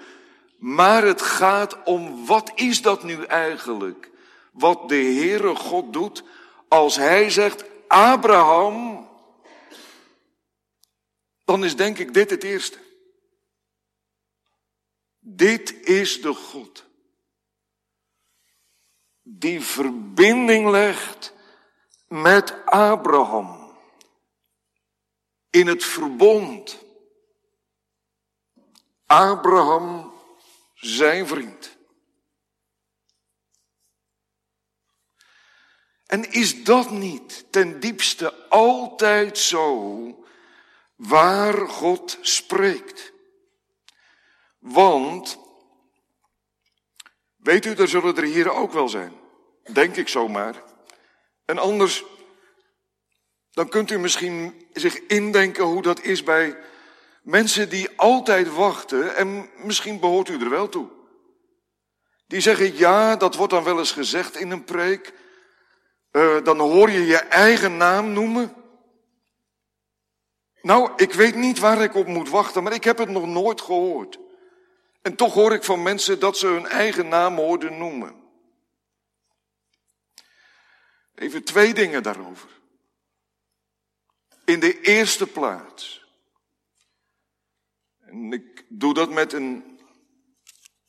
Maar 0.59 1.02
het 1.02 1.23
gaat 1.23 1.83
om 1.85 2.26
wat 2.26 2.52
is 2.54 2.83
dat 2.83 3.02
nu 3.02 3.25
eigenlijk? 3.25 4.11
Wat 4.52 4.88
de 4.88 4.95
Heere 4.95 5.54
God 5.54 5.92
doet 5.92 6.23
als 6.69 6.97
hij 6.97 7.30
zegt 7.30 7.64
Abraham, 7.88 9.09
dan 11.45 11.64
is 11.64 11.76
denk 11.76 11.99
ik 11.99 12.14
dit 12.14 12.30
het 12.30 12.45
eerste. 12.45 12.78
Dit 15.19 15.88
is 15.88 16.23
de 16.23 16.35
God 16.35 16.89
die 19.38 19.60
verbinding 19.60 20.70
legt 20.70 21.32
met 22.08 22.66
Abraham 22.66 23.78
in 25.50 25.66
het 25.66 25.84
verbond. 25.84 26.78
Abraham, 29.06 30.12
zijn 30.75 31.26
vriend. 31.26 31.78
En 36.06 36.32
is 36.32 36.64
dat 36.64 36.90
niet 36.90 37.52
ten 37.52 37.80
diepste 37.80 38.49
altijd 38.49 39.38
zo 39.38 40.25
waar 40.96 41.68
God 41.68 42.18
spreekt? 42.20 43.12
Want, 44.58 45.38
weet 47.37 47.64
u, 47.66 47.75
er 47.75 47.88
zullen 47.88 48.16
er 48.16 48.22
hier 48.22 48.50
ook 48.52 48.72
wel 48.72 48.88
zijn. 48.88 49.20
Denk 49.73 49.97
ik 49.97 50.09
zomaar. 50.09 50.62
En 51.45 51.59
anders, 51.59 52.05
dan 53.50 53.69
kunt 53.69 53.91
u 53.91 53.99
misschien 53.99 54.67
zich 54.73 54.99
indenken 55.07 55.65
hoe 55.65 55.83
dat 55.83 56.03
is 56.03 56.23
bij 56.23 56.57
mensen 57.23 57.69
die 57.69 57.89
altijd 57.97 58.55
wachten. 58.55 59.17
En 59.17 59.50
misschien 59.57 60.00
behoort 60.00 60.29
u 60.29 60.41
er 60.41 60.50
wel 60.50 60.69
toe. 60.69 60.89
Die 62.27 62.41
zeggen, 62.41 62.77
ja, 62.77 63.17
dat 63.17 63.35
wordt 63.35 63.53
dan 63.53 63.65
wel 63.65 63.79
eens 63.79 63.93
gezegd 63.93 64.37
in 64.37 64.50
een 64.50 64.65
preek. 64.65 65.12
Uh, 66.12 66.45
dan 66.45 66.59
hoor 66.59 66.91
je 66.91 67.07
je 67.07 67.17
eigen 67.19 67.77
naam 67.77 68.12
noemen. 68.12 68.55
Nou, 70.62 70.91
ik 70.97 71.12
weet 71.12 71.35
niet 71.35 71.59
waar 71.59 71.83
ik 71.83 71.95
op 71.95 72.07
moet 72.07 72.29
wachten, 72.29 72.62
maar 72.62 72.73
ik 72.73 72.85
heb 72.85 72.99
het 72.99 73.09
nog 73.09 73.27
nooit 73.27 73.61
gehoord. 73.61 74.19
En 75.03 75.15
toch 75.15 75.35
hoor 75.35 75.53
ik 75.53 75.65
van 75.65 75.83
mensen 75.83 76.21
dat 76.21 76.37
ze 76.37 76.47
hun 76.47 76.67
eigen 76.67 77.09
naam 77.09 77.37
hoorden 77.37 77.79
noemen. 77.79 78.20
Even 81.21 81.45
twee 81.45 81.75
dingen 81.75 82.03
daarover. 82.03 82.61
In 84.45 84.61
de 84.61 84.81
eerste 84.81 85.27
plaats. 85.27 86.05
En 87.99 88.33
ik 88.33 88.65
doe 88.69 88.95
dat 88.95 89.11
met 89.11 89.33
een 89.33 89.81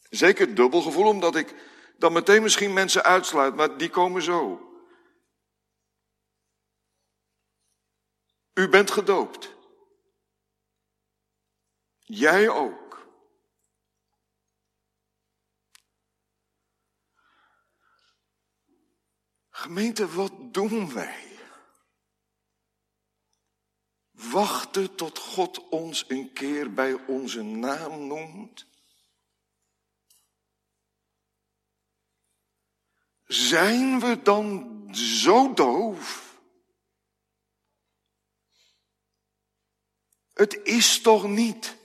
zeker 0.09 0.55
dubbel 0.55 0.81
gevoel, 0.81 1.07
omdat 1.07 1.35
ik 1.35 1.55
dan 1.97 2.13
meteen 2.13 2.41
misschien 2.41 2.73
mensen 2.73 3.03
uitsluit, 3.03 3.55
maar 3.55 3.77
die 3.77 3.89
komen 3.89 4.21
zo. 4.21 4.69
U 8.53 8.69
bent 8.69 8.91
gedoopt. 8.91 9.55
Jij 11.99 12.49
ook. 12.49 12.80
Gemeente, 19.61 20.13
wat 20.13 20.31
doen 20.53 20.93
wij? 20.93 21.39
Wachten 24.11 24.95
tot 24.95 25.17
God 25.17 25.69
ons 25.69 26.05
een 26.07 26.33
keer 26.33 26.73
bij 26.73 26.93
onze 26.93 27.41
naam 27.41 28.07
noemt? 28.07 28.65
Zijn 33.23 33.99
we 33.99 34.21
dan 34.21 34.87
zo 34.95 35.53
doof? 35.53 36.39
Het 40.33 40.59
is 40.63 41.01
toch 41.01 41.27
niet 41.27 41.77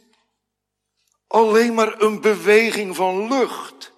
alleen 1.26 1.74
maar 1.74 2.00
een 2.00 2.20
beweging 2.20 2.96
van 2.96 3.28
lucht. 3.28 3.95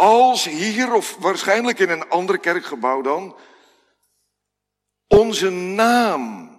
Als 0.00 0.44
hier, 0.44 0.92
of 0.92 1.16
waarschijnlijk 1.16 1.78
in 1.78 1.90
een 1.90 2.08
ander 2.08 2.38
kerkgebouw 2.38 3.00
dan, 3.02 3.36
onze 5.06 5.50
naam 5.50 6.50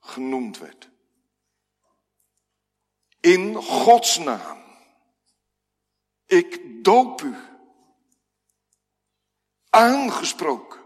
genoemd 0.00 0.58
werd. 0.58 0.90
In 3.20 3.54
Gods 3.54 4.18
naam. 4.18 4.62
Ik 6.26 6.84
doop 6.84 7.22
u. 7.22 7.36
Aangesproken. 9.70 10.80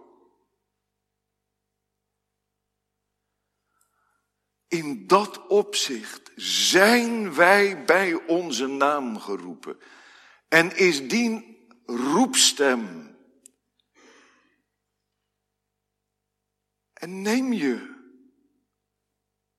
In 4.72 5.06
dat 5.06 5.46
opzicht 5.46 6.30
zijn 6.36 7.34
wij 7.34 7.84
bij 7.84 8.14
onze 8.14 8.66
naam 8.66 9.18
geroepen. 9.18 9.78
En 10.48 10.76
is 10.76 11.08
die 11.08 11.58
roepstem. 11.86 13.16
En 16.92 17.22
neem 17.22 17.52
je 17.52 17.94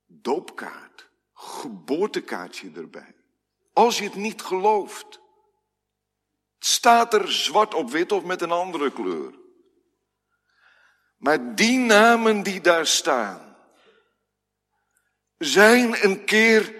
doopkaart, 0.05 1.09
geboortekaartje 1.33 2.71
erbij. 2.75 3.15
Als 3.73 3.97
je 3.97 4.03
het 4.03 4.15
niet 4.15 4.41
gelooft. 4.41 5.19
Het 6.55 6.65
staat 6.65 7.13
er 7.13 7.31
zwart 7.31 7.73
op 7.73 7.91
wit 7.91 8.11
of 8.11 8.23
met 8.23 8.41
een 8.41 8.51
andere 8.51 8.91
kleur. 8.91 9.33
Maar 11.17 11.55
die 11.55 11.77
namen 11.77 12.43
die 12.43 12.61
daar 12.61 12.87
staan, 12.87 13.52
zijn 15.45 16.03
een 16.03 16.25
keer 16.25 16.75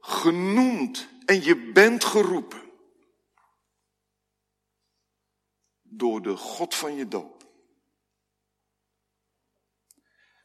genoemd 0.00 1.08
en 1.24 1.42
je 1.42 1.56
bent 1.72 2.04
geroepen. 2.04 2.62
Door 5.82 6.22
de 6.22 6.36
God 6.36 6.74
van 6.74 6.94
je 6.94 7.08
doop. 7.08 7.38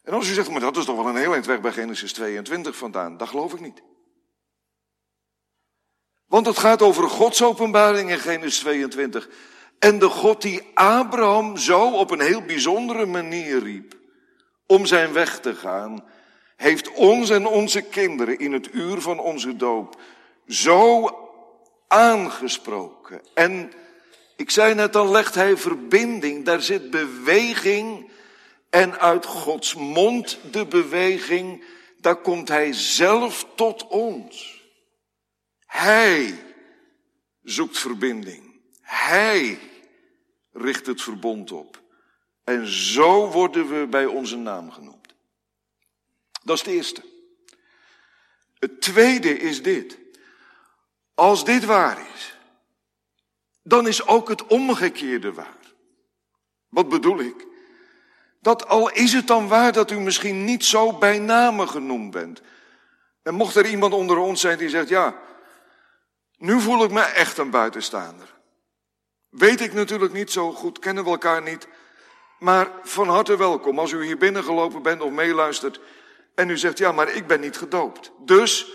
En 0.03 0.13
als 0.13 0.29
u 0.29 0.34
zegt, 0.34 0.50
maar 0.50 0.60
dat 0.60 0.77
is 0.77 0.86
toch 0.86 0.96
wel 0.96 1.08
een 1.08 1.15
heel 1.15 1.34
eind 1.34 1.45
weg 1.45 1.62
bij 1.62 1.71
Genesis 1.71 2.13
22 2.13 2.76
vandaan, 2.76 3.17
dat 3.17 3.28
geloof 3.30 3.54
ik 3.54 3.60
niet. 3.60 3.84
Want 6.26 6.45
het 6.45 6.58
gaat 6.58 6.82
over 6.82 7.10
Gods 7.10 7.43
openbaring 7.43 8.10
in 8.10 8.19
Genesis 8.19 8.60
22. 8.60 9.30
En 9.80 9.99
de 9.99 10.10
God 10.10 10.41
die 10.41 10.71
Abraham 10.73 11.58
zo 11.58 11.91
op 11.91 12.12
een 12.12 12.21
heel 12.21 12.41
bijzondere 12.41 13.06
manier 13.06 13.60
riep 13.60 13.97
om 14.65 14.86
zijn 14.86 15.13
weg 15.13 15.39
te 15.39 15.56
gaan, 15.56 16.06
heeft 16.63 16.91
ons 16.91 17.30
en 17.30 17.45
onze 17.45 17.82
kinderen 17.82 18.39
in 18.39 18.54
het 18.54 18.73
uur 18.73 19.02
van 19.02 19.19
onze 19.19 19.56
doop 19.56 20.02
zo 20.47 21.10
aangesproken. 21.88 23.21
En 23.34 23.71
ik 24.36 24.49
zei 24.49 24.73
net, 24.73 24.93
dan 24.93 25.12
legt 25.12 25.36
hij 25.36 25.58
verbinding, 25.58 26.45
daar 26.45 26.62
zit 26.62 26.89
beweging 26.89 28.12
en 28.69 28.99
uit 28.99 29.26
Gods 29.26 29.76
mond 29.76 30.39
de 30.52 30.65
beweging, 30.65 31.63
daar 31.97 32.15
komt 32.15 32.47
hij 32.47 32.73
zelf 32.73 33.45
tot 33.56 33.88
ons. 33.88 34.63
Hij 35.65 36.36
zoekt 37.41 37.80
verbinding. 37.80 38.62
Hij 38.82 39.60
richt 40.52 40.86
het 40.86 41.02
verbond 41.02 41.52
op. 41.52 41.82
En 42.43 42.67
zo 42.67 43.32
worden 43.32 43.80
we 43.80 43.88
bij 43.88 44.06
onze 44.06 44.38
naam 44.38 44.71
genoemd. 44.71 44.92
Dat 46.43 46.56
is 46.56 46.62
het 46.62 46.73
eerste. 46.73 47.03
Het 48.60 48.82
tweede 48.82 49.39
is 49.39 49.63
dit. 49.63 49.97
Als 51.13 51.45
dit 51.45 51.65
waar 51.65 51.97
is, 52.15 52.38
dan 53.63 53.88
is 53.88 54.08
ook 54.08 54.29
het 54.29 54.45
omgekeerde 54.47 55.34
waar. 55.34 55.58
Wat 56.69 56.89
bedoel 56.89 57.19
ik? 57.19 57.45
Dat 58.39 58.67
al 58.67 58.91
is 58.91 59.13
het 59.13 59.27
dan 59.27 59.47
waar 59.47 59.71
dat 59.71 59.91
u 59.91 59.99
misschien 59.99 60.43
niet 60.43 60.65
zo 60.65 60.97
bij 60.97 61.19
name 61.19 61.67
genoemd 61.67 62.12
bent. 62.12 62.41
En 63.21 63.34
mocht 63.34 63.56
er 63.56 63.65
iemand 63.65 63.93
onder 63.93 64.17
ons 64.17 64.41
zijn 64.41 64.58
die 64.58 64.69
zegt, 64.69 64.89
ja, 64.89 65.15
nu 66.38 66.60
voel 66.62 66.84
ik 66.84 66.91
me 66.91 67.01
echt 67.01 67.38
een 67.38 67.49
buitenstaander. 67.49 68.34
Weet 69.29 69.62
ik 69.62 69.73
natuurlijk 69.73 70.13
niet 70.13 70.32
zo 70.32 70.51
goed, 70.51 70.79
kennen 70.79 71.03
we 71.03 71.10
elkaar 71.10 71.41
niet. 71.41 71.67
Maar 72.39 72.71
van 72.84 73.08
harte 73.08 73.38
welkom 73.38 73.79
als 73.79 73.91
u 73.91 74.06
hier 74.06 74.17
binnengelopen 74.17 74.82
bent 74.82 75.01
of 75.01 75.12
meeluistert. 75.12 75.79
En 76.36 76.50
u 76.50 76.58
zegt, 76.58 76.78
ja, 76.78 76.91
maar 76.91 77.10
ik 77.10 77.28
ben 77.28 77.39
niet 77.39 77.58
gedoopt. 77.58 78.12
Dus 78.19 78.72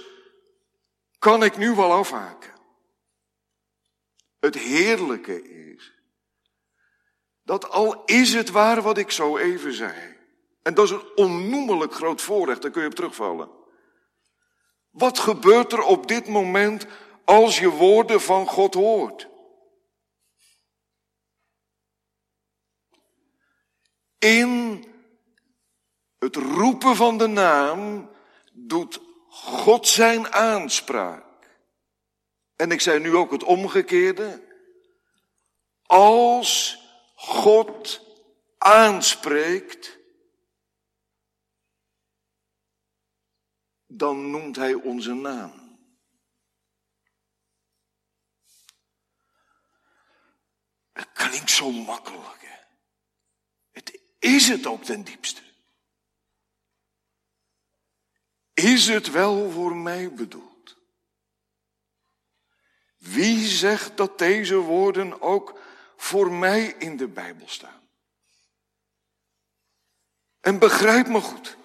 kan 1.19 1.43
ik 1.43 1.57
nu 1.57 1.75
wel 1.75 1.93
afhaken. 1.93 2.53
Het 4.41 4.55
heerlijke 4.55 5.43
is, 5.75 5.93
dat 7.43 7.71
al 7.71 8.05
is 8.05 8.35
het 8.35 8.51
waar 8.51 8.83
wat 8.83 8.99
ik 8.99 9.11
zo 9.11 9.37
even 9.37 9.73
zei, 9.73 10.17
en 10.63 10.75
dat 10.75 10.85
is 10.85 10.91
een 10.91 11.17
onnoemelijk 11.17 11.95
groot 11.95 12.23
voorrecht, 12.23 12.63
daar 12.63 12.71
kun 12.71 12.83
je 12.83 12.89
op 12.89 12.95
terugvallen. 12.95 13.51
Wat 14.91 15.19
gebeurt 15.19 15.73
er 15.73 15.83
op 15.83 16.09
dit 16.09 16.27
moment 16.27 16.87
als 17.25 17.59
je 17.59 17.71
woorden 17.71 18.21
van 18.21 18.47
God 18.47 18.75
hoort? 18.75 19.29
In 24.19 24.85
het 26.19 26.37
roepen 26.37 26.97
van 26.97 27.19
de 27.19 27.27
naam 27.27 28.11
doet 28.53 29.01
God 29.29 29.89
zijn 29.89 30.33
aanspraak. 30.33 31.25
En 32.57 32.71
ik 32.71 32.81
zei 32.81 33.01
nu 33.01 33.17
ook 33.17 33.31
het 33.31 33.43
omgekeerde. 33.43 34.47
Als 35.83 36.83
God 37.15 38.01
aanspreekt, 38.59 39.99
dan 43.87 44.31
noemt 44.31 44.57
Hij 44.57 44.75
onze 44.75 45.15
naam. 45.15 45.67
Het 50.93 51.13
klinkt 51.13 51.51
zo 51.51 51.71
makkelijk. 51.71 52.41
Hè? 52.41 52.57
Het 53.71 54.01
is 54.19 54.49
het 54.49 54.67
ook 54.67 54.85
ten 54.85 55.05
diepste. 55.05 55.48
Is 58.59 58.89
het 58.89 59.11
wel 59.11 59.51
voor 59.51 59.77
mij 59.77 60.13
bedoeld? 60.13 60.77
Wie 62.99 63.47
zegt 63.47 63.97
dat 63.97 64.19
deze 64.19 64.57
woorden 64.57 65.23
ook 65.23 65.59
voor 65.97 66.33
mij 66.33 66.75
in 66.79 66.97
de 66.97 67.09
Bijbel 67.09 67.49
staan? 67.49 67.81
En 70.41 70.59
begrijp 70.59 71.09
me 71.09 71.21
goed. 71.21 71.57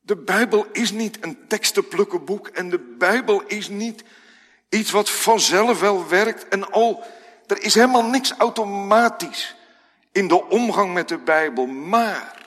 De 0.00 0.16
Bijbel 0.16 0.66
is 0.72 0.90
niet 0.90 1.24
een 1.24 1.46
tekstenplukkenboek 1.46 2.48
en 2.48 2.70
de 2.70 2.78
Bijbel 2.78 3.42
is 3.42 3.68
niet 3.68 4.04
iets 4.68 4.90
wat 4.90 5.10
vanzelf 5.10 5.80
wel 5.80 6.08
werkt 6.08 6.48
en 6.48 6.70
al, 6.70 7.04
er 7.46 7.62
is 7.62 7.74
helemaal 7.74 8.04
niks 8.04 8.32
automatisch 8.32 9.56
in 10.12 10.28
de 10.28 10.44
omgang 10.48 10.92
met 10.92 11.08
de 11.08 11.18
Bijbel, 11.18 11.66
maar 11.66 12.43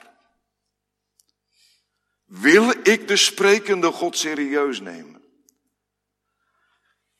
wil 2.28 2.70
ik 2.82 3.08
de 3.08 3.16
sprekende 3.16 3.92
God 3.92 4.16
serieus 4.16 4.80
nemen? 4.80 5.22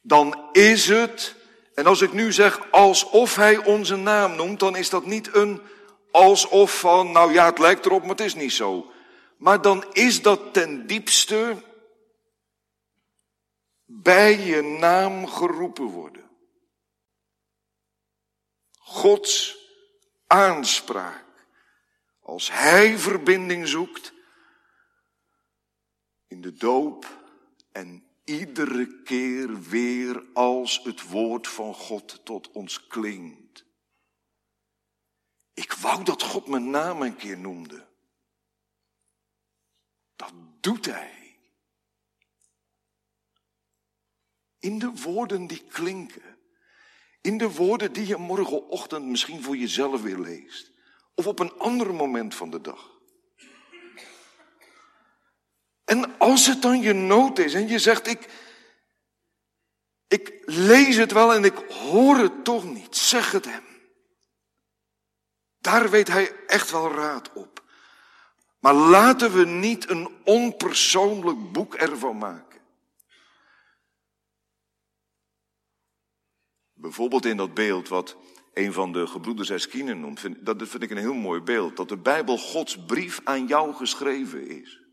Dan 0.01 0.49
is 0.53 0.89
het 0.89 1.37
En 1.79 1.87
als 1.87 2.01
ik 2.01 2.13
nu 2.13 2.33
zeg 2.33 2.71
alsof 2.71 3.37
hij 3.37 3.65
onze 3.65 3.97
naam 3.97 4.37
noemt, 4.37 4.61
dan 4.61 4.77
is 4.77 4.91
dat 4.91 5.07
niet 5.07 5.35
een 5.35 5.63
alsof 6.11 6.79
van, 6.81 7.13
nou 7.13 7.33
ja, 7.33 7.45
het 7.45 7.59
lijkt 7.59 7.87
erop, 7.87 8.01
maar 8.01 8.11
het 8.11 8.21
is 8.21 8.35
niet 8.35 8.53
zo. 8.53 8.93
Maar 9.37 9.63
dan 9.63 9.85
is 9.93 10.23
dat 10.23 10.53
ten 10.53 10.87
diepste 10.87 11.63
bij 13.85 14.39
je 14.39 14.63
naam 14.63 15.27
geroepen 15.27 15.85
worden. 15.85 16.31
Gods 18.79 19.59
aanspraak. 20.27 21.25
Als 22.21 22.51
Hij 22.53 22.99
verbinding 22.99 23.69
zoekt 23.69 24.13
in 26.29 26.41
de 26.41 26.55
doop 26.55 27.27
en 27.73 28.05
iedere 28.25 29.03
keer 29.03 29.63
weer 29.63 30.25
als 30.33 30.83
het 30.83 31.09
woord 31.09 31.49
van 31.49 31.75
God 31.75 32.25
tot 32.25 32.51
ons 32.51 32.87
klinkt. 32.87 33.65
Ik 35.55 35.73
wou 35.73 36.05
dat 36.05 36.23
God 36.23 36.47
mijn 36.47 36.71
naam 36.71 37.03
een 37.03 37.17
keer 37.17 37.39
noemde. 37.39 37.87
Dat 40.17 40.33
doet 40.61 40.87
Hij. 40.87 41.39
In 44.59 44.79
de 44.79 44.91
woorden 44.91 45.47
die 45.47 45.65
klinken. 45.65 46.39
In 47.21 47.39
de 47.39 47.53
woorden 47.53 47.93
die 47.93 48.07
je 48.07 48.17
morgenochtend 48.17 49.05
misschien 49.05 49.43
voor 49.43 49.57
jezelf 49.57 50.03
weer 50.03 50.19
leest. 50.19 50.73
Of 51.15 51.27
op 51.27 51.39
een 51.39 51.53
ander 51.53 51.95
moment 51.95 52.35
van 52.35 52.51
de 52.51 52.61
dag. 52.61 52.98
En 55.89 56.19
als 56.19 56.47
het 56.47 56.63
dan 56.63 56.81
je 56.81 56.93
nood 56.93 57.39
is 57.39 57.55
en 57.55 57.69
je 57.69 57.79
zegt, 57.79 58.07
ik, 58.07 58.29
ik 60.09 60.43
lees 60.45 60.97
het 60.97 61.13
wel 61.13 61.35
en 61.35 61.45
ik 61.45 61.57
hoor 61.69 62.17
het 62.17 62.45
toch 62.45 62.65
niet, 62.65 62.97
zeg 62.97 63.33
het 63.33 63.45
hem. 63.45 63.65
Daar 65.59 65.91
weet 65.91 66.09
hij 66.09 66.33
echt 66.47 66.71
wel 66.71 66.93
raad 66.93 67.33
op. 67.33 67.65
Maar 68.61 68.75
laten 68.75 69.33
we 69.33 69.45
niet 69.45 69.91
een 69.91 70.09
onpersoonlijk 70.25 71.53
boek 71.53 71.75
ervan 71.75 72.19
maken. 72.19 72.61
Bijvoorbeeld 76.73 77.25
in 77.25 77.37
dat 77.37 77.55
beeld 77.55 77.89
wat 77.89 78.17
een 78.55 78.73
van 78.73 78.93
de 78.93 79.07
gebroeders 79.07 79.51
Eskinen 79.51 80.01
noemt, 80.01 80.47
dat 80.47 80.57
vind 80.69 80.83
ik 80.83 80.91
een 80.91 80.97
heel 80.97 81.15
mooi 81.15 81.41
beeld. 81.41 81.77
Dat 81.77 81.89
de 81.89 81.99
Bijbel 81.99 82.39
Gods 82.39 82.85
brief 82.85 83.21
aan 83.25 83.47
jou 83.47 83.75
geschreven 83.75 84.49
is. 84.49 84.88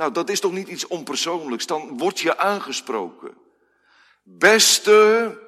Nou, 0.00 0.12
dat 0.12 0.28
is 0.28 0.40
toch 0.40 0.52
niet 0.52 0.68
iets 0.68 0.86
onpersoonlijks? 0.86 1.66
Dan 1.66 1.98
word 1.98 2.20
je 2.20 2.38
aangesproken. 2.38 3.36
Beste, 4.22 5.38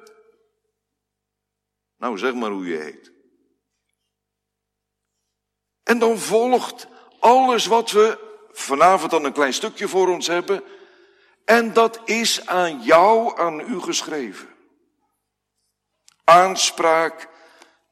nou 1.97 2.17
zeg 2.17 2.33
maar 2.33 2.51
hoe 2.51 2.67
je 2.67 2.77
heet. 2.77 3.11
En 5.83 5.99
dan 5.99 6.17
volgt 6.17 6.87
alles 7.19 7.65
wat 7.65 7.91
we 7.91 8.17
vanavond 8.51 9.11
dan 9.11 9.23
een 9.23 9.33
klein 9.33 9.53
stukje 9.53 9.87
voor 9.87 10.07
ons 10.07 10.27
hebben. 10.27 10.63
En 11.45 11.73
dat 11.73 12.01
is 12.05 12.47
aan 12.47 12.81
jou, 12.81 13.39
aan 13.39 13.59
u 13.59 13.79
geschreven. 13.79 14.49
Aanspraak 16.23 17.29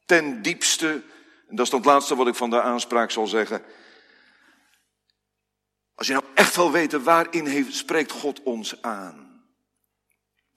ten 0.06 0.42
diepste. 0.42 1.02
En 1.48 1.56
dat 1.56 1.64
is 1.64 1.70
dan 1.70 1.80
het 1.80 1.88
laatste 1.88 2.16
wat 2.16 2.26
ik 2.26 2.34
van 2.34 2.50
de 2.50 2.62
aanspraak 2.62 3.10
zal 3.10 3.26
zeggen. 3.26 3.64
Als 6.02 6.10
je 6.10 6.16
nou 6.16 6.32
echt 6.34 6.56
wil 6.56 6.72
weten 6.72 7.02
waarin 7.02 7.46
heeft, 7.46 7.74
spreekt 7.74 8.10
God 8.10 8.42
ons 8.42 8.82
aan. 8.82 9.44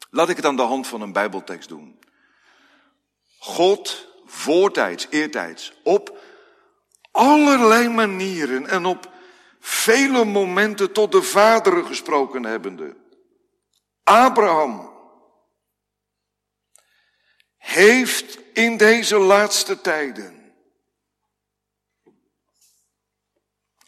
Laat 0.10 0.29
ik 0.29 0.36
het 0.36 0.45
aan 0.45 0.55
de 0.55 0.62
hand 0.62 0.88
van 0.88 1.01
een 1.01 1.12
Bijbeltekst 1.12 1.69
doen. 1.69 1.99
God 3.38 4.08
voortijds, 4.25 5.08
eertijds, 5.10 5.73
op 5.84 6.17
allerlei 7.12 7.89
manieren 7.89 8.67
en 8.67 8.86
op 8.86 9.12
vele 9.60 10.25
momenten 10.25 10.91
tot 10.91 11.12
de 11.12 11.21
vaderen 11.21 11.86
gesproken 11.86 12.45
hebbende. 12.45 12.95
Abraham 14.03 14.93
heeft 17.58 18.39
in 18.53 18.77
deze 18.77 19.17
laatste 19.17 19.81
tijden 19.81 20.53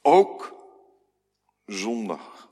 ook 0.02 0.57
zondag. 1.67 2.49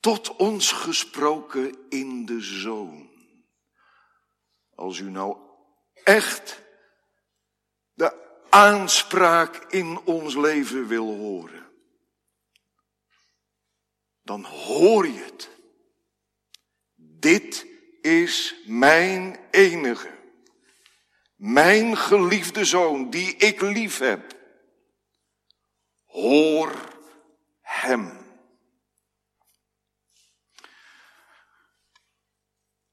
Tot 0.00 0.36
ons 0.36 0.72
gesproken 0.72 1.76
in 1.88 2.26
de 2.26 2.40
zoon. 2.40 3.10
Als 4.74 4.98
u 4.98 5.10
nou 5.10 5.36
echt 6.04 6.62
de 7.92 8.40
aanspraak 8.50 9.56
in 9.56 10.00
ons 10.00 10.34
leven 10.34 10.86
wil 10.86 11.16
horen, 11.16 11.70
dan 14.22 14.44
hoor 14.44 15.06
je 15.06 15.18
het. 15.18 15.50
Dit 16.94 17.66
is 18.00 18.54
mijn 18.66 19.38
enige 19.50 20.15
mijn 21.46 21.96
geliefde 21.96 22.64
zoon, 22.64 23.10
die 23.10 23.36
ik 23.36 23.60
lief 23.60 23.98
heb, 23.98 24.36
hoor 26.04 26.72
hem. 27.60 28.12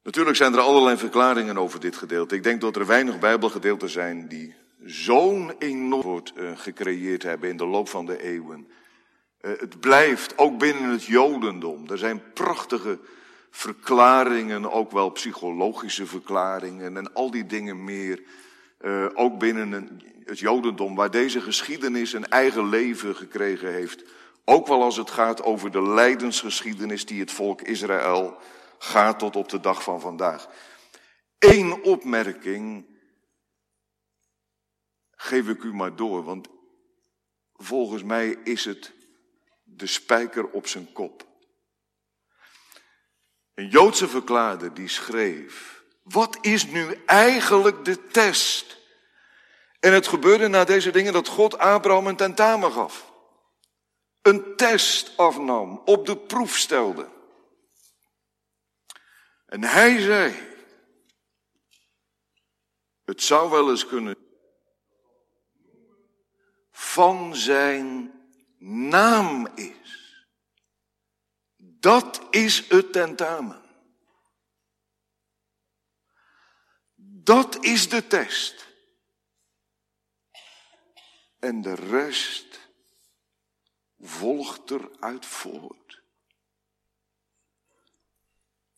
Natuurlijk 0.03 0.37
zijn 0.37 0.53
er 0.53 0.59
allerlei 0.59 0.97
verklaringen 0.97 1.57
over 1.57 1.79
dit 1.79 1.95
gedeelte. 1.95 2.35
Ik 2.35 2.43
denk 2.43 2.61
dat 2.61 2.75
er 2.75 2.85
weinig 2.85 3.19
Bijbelgedeelten 3.19 3.89
zijn 3.89 4.27
die 4.27 4.55
zo'n 4.83 5.53
enorm 5.59 6.01
woord 6.01 6.33
uh, 6.35 6.57
gecreëerd 6.57 7.23
hebben 7.23 7.49
in 7.49 7.57
de 7.57 7.65
loop 7.65 7.89
van 7.89 8.05
de 8.05 8.23
eeuwen. 8.23 8.67
Uh, 9.41 9.51
het 9.59 9.79
blijft, 9.79 10.37
ook 10.37 10.59
binnen 10.59 10.89
het 10.89 11.03
Jodendom. 11.03 11.89
Er 11.89 11.97
zijn 11.97 12.33
prachtige 12.33 12.99
verklaringen, 13.49 14.71
ook 14.71 14.91
wel 14.91 15.09
psychologische 15.09 16.05
verklaringen 16.05 16.97
en 16.97 17.13
al 17.13 17.31
die 17.31 17.45
dingen 17.45 17.83
meer. 17.83 18.23
Uh, 18.85 19.09
ook 19.13 19.39
binnen 19.39 20.01
het 20.25 20.39
Jodendom, 20.39 20.95
waar 20.95 21.11
deze 21.11 21.41
geschiedenis 21.41 22.13
een 22.13 22.27
eigen 22.27 22.69
leven 22.69 23.15
gekregen 23.15 23.73
heeft. 23.73 24.03
Ook 24.45 24.67
wel 24.67 24.83
als 24.83 24.97
het 24.97 25.09
gaat 25.09 25.43
over 25.43 25.71
de 25.71 25.81
lijdensgeschiedenis 25.81 27.05
die 27.05 27.19
het 27.19 27.31
volk 27.31 27.61
Israël 27.61 28.37
gaat 28.77 29.19
tot 29.19 29.35
op 29.35 29.49
de 29.49 29.59
dag 29.59 29.83
van 29.83 30.01
vandaag. 30.01 30.49
Eén 31.39 31.83
opmerking 31.83 32.85
geef 35.11 35.47
ik 35.47 35.63
u 35.63 35.73
maar 35.73 35.95
door, 35.95 36.23
want 36.23 36.47
volgens 37.53 38.03
mij 38.03 38.29
is 38.43 38.65
het 38.65 38.93
de 39.63 39.87
spijker 39.87 40.49
op 40.49 40.67
zijn 40.67 40.91
kop. 40.91 41.27
Een 43.53 43.67
Joodse 43.67 44.07
verklaarder 44.07 44.73
die 44.73 44.87
schreef, 44.87 45.82
wat 46.03 46.37
is 46.41 46.65
nu 46.65 47.03
eigenlijk 47.05 47.85
de 47.85 48.07
test? 48.07 48.77
En 49.79 49.93
het 49.93 50.07
gebeurde 50.07 50.47
na 50.47 50.63
deze 50.63 50.91
dingen 50.91 51.13
dat 51.13 51.27
God 51.27 51.57
Abraham 51.57 52.07
een 52.07 52.15
tentamen 52.15 52.71
gaf. 52.71 53.11
Een 54.21 54.55
test 54.55 55.17
afnam, 55.17 55.81
op 55.85 56.05
de 56.05 56.17
proef 56.17 56.57
stelde. 56.57 57.09
En 59.45 59.63
hij 59.63 59.99
zei, 59.99 60.35
het 63.05 63.21
zou 63.21 63.49
wel 63.49 63.69
eens 63.69 63.87
kunnen 63.87 64.15
van 66.71 67.35
zijn 67.35 68.11
naam 68.89 69.47
is. 69.55 70.25
Dat 71.57 72.21
is 72.29 72.67
het 72.69 72.93
tentamen. 72.93 73.62
Dat 77.23 77.63
is 77.63 77.89
de 77.89 78.07
test. 78.07 78.67
En 81.39 81.61
de 81.61 81.73
rest 81.73 82.59
volgt 83.99 84.71
eruit 84.71 85.25
voort. 85.25 86.01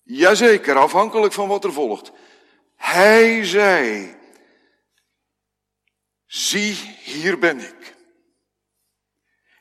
Jazeker, 0.03 0.75
afhankelijk 0.75 1.33
van 1.33 1.47
wat 1.47 1.63
er 1.63 1.73
volgt. 1.73 2.11
Hij 2.75 3.43
zei, 3.43 4.15
zie, 6.25 6.73
hier 7.03 7.39
ben 7.39 7.59
ik. 7.59 7.95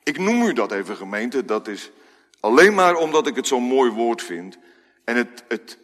Ik 0.03 0.17
noem 0.17 0.41
u 0.41 0.53
dat 0.53 0.71
even 0.71 0.97
gemeente, 0.97 1.45
dat 1.45 1.67
is 1.67 1.91
Alleen 2.45 2.73
maar 2.73 2.95
omdat 2.95 3.27
ik 3.27 3.35
het 3.35 3.47
zo'n 3.47 3.63
mooi 3.63 3.91
woord 3.91 4.21
vind. 4.21 4.57
En 5.03 5.15
het, 5.15 5.43
het, 5.47 5.77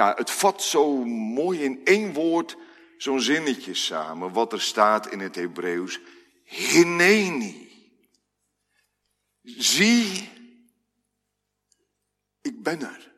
ja, 0.00 0.14
het 0.16 0.30
vat 0.30 0.62
zo 0.62 1.04
mooi 1.04 1.62
in 1.62 1.80
één 1.84 2.12
woord 2.12 2.56
zo'n 2.96 3.20
zinnetje 3.20 3.74
samen. 3.74 4.32
Wat 4.32 4.52
er 4.52 4.60
staat 4.60 5.12
in 5.12 5.20
het 5.20 5.34
Hebreeuws. 5.34 6.00
Hineni. 6.44 7.68
Zie, 9.42 10.30
ik 12.40 12.62
ben 12.62 12.82
er. 12.82 13.12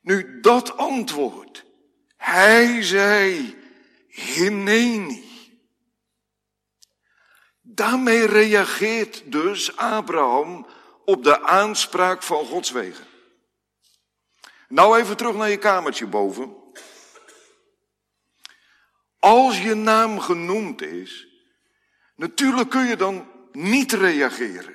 Nu 0.00 0.40
dat 0.40 0.76
antwoord, 0.76 1.64
hij 2.16 2.82
zei, 2.82 3.56
Hineni. 4.08 5.24
Daarmee 7.60 8.26
reageert 8.26 9.32
dus 9.32 9.76
Abraham 9.76 10.66
op 11.04 11.24
de 11.24 11.40
aanspraak 11.40 12.22
van 12.22 12.44
Gods 12.44 12.70
wegen. 12.70 13.15
Nou 14.68 14.98
even 14.98 15.16
terug 15.16 15.34
naar 15.34 15.50
je 15.50 15.58
kamertje 15.58 16.06
boven. 16.06 16.56
Als 19.18 19.62
je 19.62 19.74
naam 19.74 20.20
genoemd 20.20 20.82
is, 20.82 21.26
natuurlijk 22.16 22.70
kun 22.70 22.86
je 22.86 22.96
dan 22.96 23.30
niet 23.52 23.92
reageren. 23.92 24.74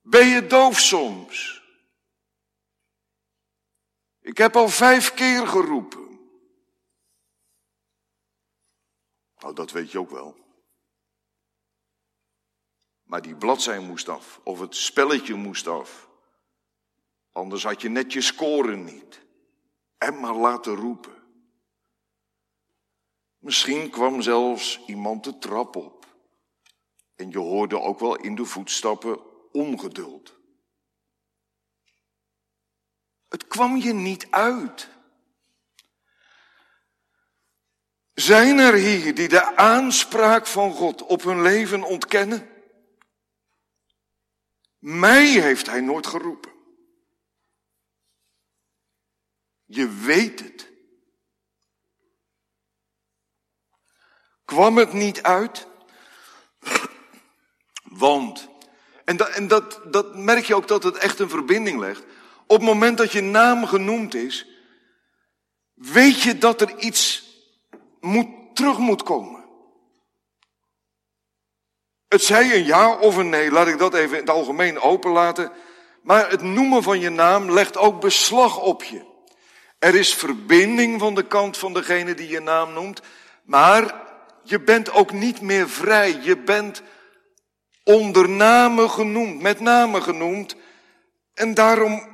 Ben 0.00 0.26
je 0.26 0.46
doof 0.46 0.78
soms? 0.78 1.62
Ik 4.20 4.38
heb 4.38 4.56
al 4.56 4.68
vijf 4.68 5.14
keer 5.14 5.46
geroepen. 5.46 6.20
Nou, 9.38 9.54
dat 9.54 9.70
weet 9.70 9.90
je 9.92 9.98
ook 9.98 10.10
wel. 10.10 10.45
Maar 13.06 13.22
die 13.22 13.36
bladzij 13.36 13.78
moest 13.78 14.08
af, 14.08 14.40
of 14.44 14.60
het 14.60 14.76
spelletje 14.76 15.34
moest 15.34 15.66
af. 15.66 16.08
Anders 17.32 17.64
had 17.64 17.80
je 17.82 17.88
net 17.88 18.12
je 18.12 18.20
scoren 18.20 18.84
niet. 18.84 19.20
En 19.98 20.20
maar 20.20 20.34
laten 20.34 20.74
roepen. 20.74 21.14
Misschien 23.38 23.90
kwam 23.90 24.22
zelfs 24.22 24.80
iemand 24.86 25.24
de 25.24 25.38
trap 25.38 25.76
op. 25.76 26.06
En 27.14 27.30
je 27.30 27.38
hoorde 27.38 27.80
ook 27.80 28.00
wel 28.00 28.16
in 28.16 28.34
de 28.34 28.44
voetstappen 28.44 29.20
ongeduld. 29.52 30.34
Het 33.28 33.46
kwam 33.46 33.76
je 33.76 33.92
niet 33.92 34.26
uit. 34.30 34.88
Zijn 38.14 38.58
er 38.58 38.74
hier 38.74 39.14
die 39.14 39.28
de 39.28 39.56
aanspraak 39.56 40.46
van 40.46 40.72
God 40.72 41.02
op 41.02 41.22
hun 41.22 41.42
leven 41.42 41.82
ontkennen? 41.82 42.55
Mij 44.78 45.26
heeft 45.26 45.66
hij 45.66 45.80
nooit 45.80 46.06
geroepen. 46.06 46.52
Je 49.64 49.88
weet 49.88 50.40
het. 50.40 50.70
Kwam 54.44 54.76
het 54.76 54.92
niet 54.92 55.22
uit? 55.22 55.66
Want, 57.82 58.48
en, 59.04 59.16
dat, 59.16 59.28
en 59.28 59.48
dat, 59.48 59.80
dat 59.84 60.16
merk 60.16 60.44
je 60.44 60.54
ook 60.54 60.68
dat 60.68 60.82
het 60.82 60.96
echt 60.96 61.18
een 61.18 61.28
verbinding 61.28 61.78
legt. 61.80 62.02
Op 62.46 62.56
het 62.56 62.66
moment 62.66 62.98
dat 62.98 63.12
je 63.12 63.20
naam 63.20 63.66
genoemd 63.66 64.14
is, 64.14 64.46
weet 65.74 66.22
je 66.22 66.38
dat 66.38 66.60
er 66.60 66.78
iets 66.78 67.24
moet, 68.00 68.56
terug 68.56 68.78
moet 68.78 69.02
komen. 69.02 69.35
Het 72.16 72.24
zij 72.24 72.54
een 72.54 72.64
ja 72.64 72.96
of 72.96 73.16
een 73.16 73.28
nee, 73.28 73.50
laat 73.50 73.66
ik 73.66 73.78
dat 73.78 73.94
even 73.94 74.14
in 74.14 74.20
het 74.20 74.30
algemeen 74.30 74.80
openlaten. 74.80 75.52
Maar 76.02 76.30
het 76.30 76.42
noemen 76.42 76.82
van 76.82 77.00
je 77.00 77.10
naam 77.10 77.50
legt 77.50 77.76
ook 77.76 78.00
beslag 78.00 78.60
op 78.60 78.82
je. 78.84 79.04
Er 79.78 79.94
is 79.94 80.14
verbinding 80.14 81.00
van 81.00 81.14
de 81.14 81.26
kant 81.26 81.56
van 81.56 81.72
degene 81.74 82.14
die 82.14 82.28
je 82.28 82.40
naam 82.40 82.72
noemt, 82.72 83.00
maar 83.44 84.02
je 84.42 84.60
bent 84.60 84.92
ook 84.92 85.12
niet 85.12 85.40
meer 85.40 85.68
vrij. 85.68 86.18
Je 86.22 86.36
bent 86.36 86.82
onder 87.84 88.28
name 88.28 88.88
genoemd, 88.88 89.42
met 89.42 89.60
name 89.60 90.00
genoemd. 90.00 90.56
En 91.34 91.54
daarom 91.54 92.08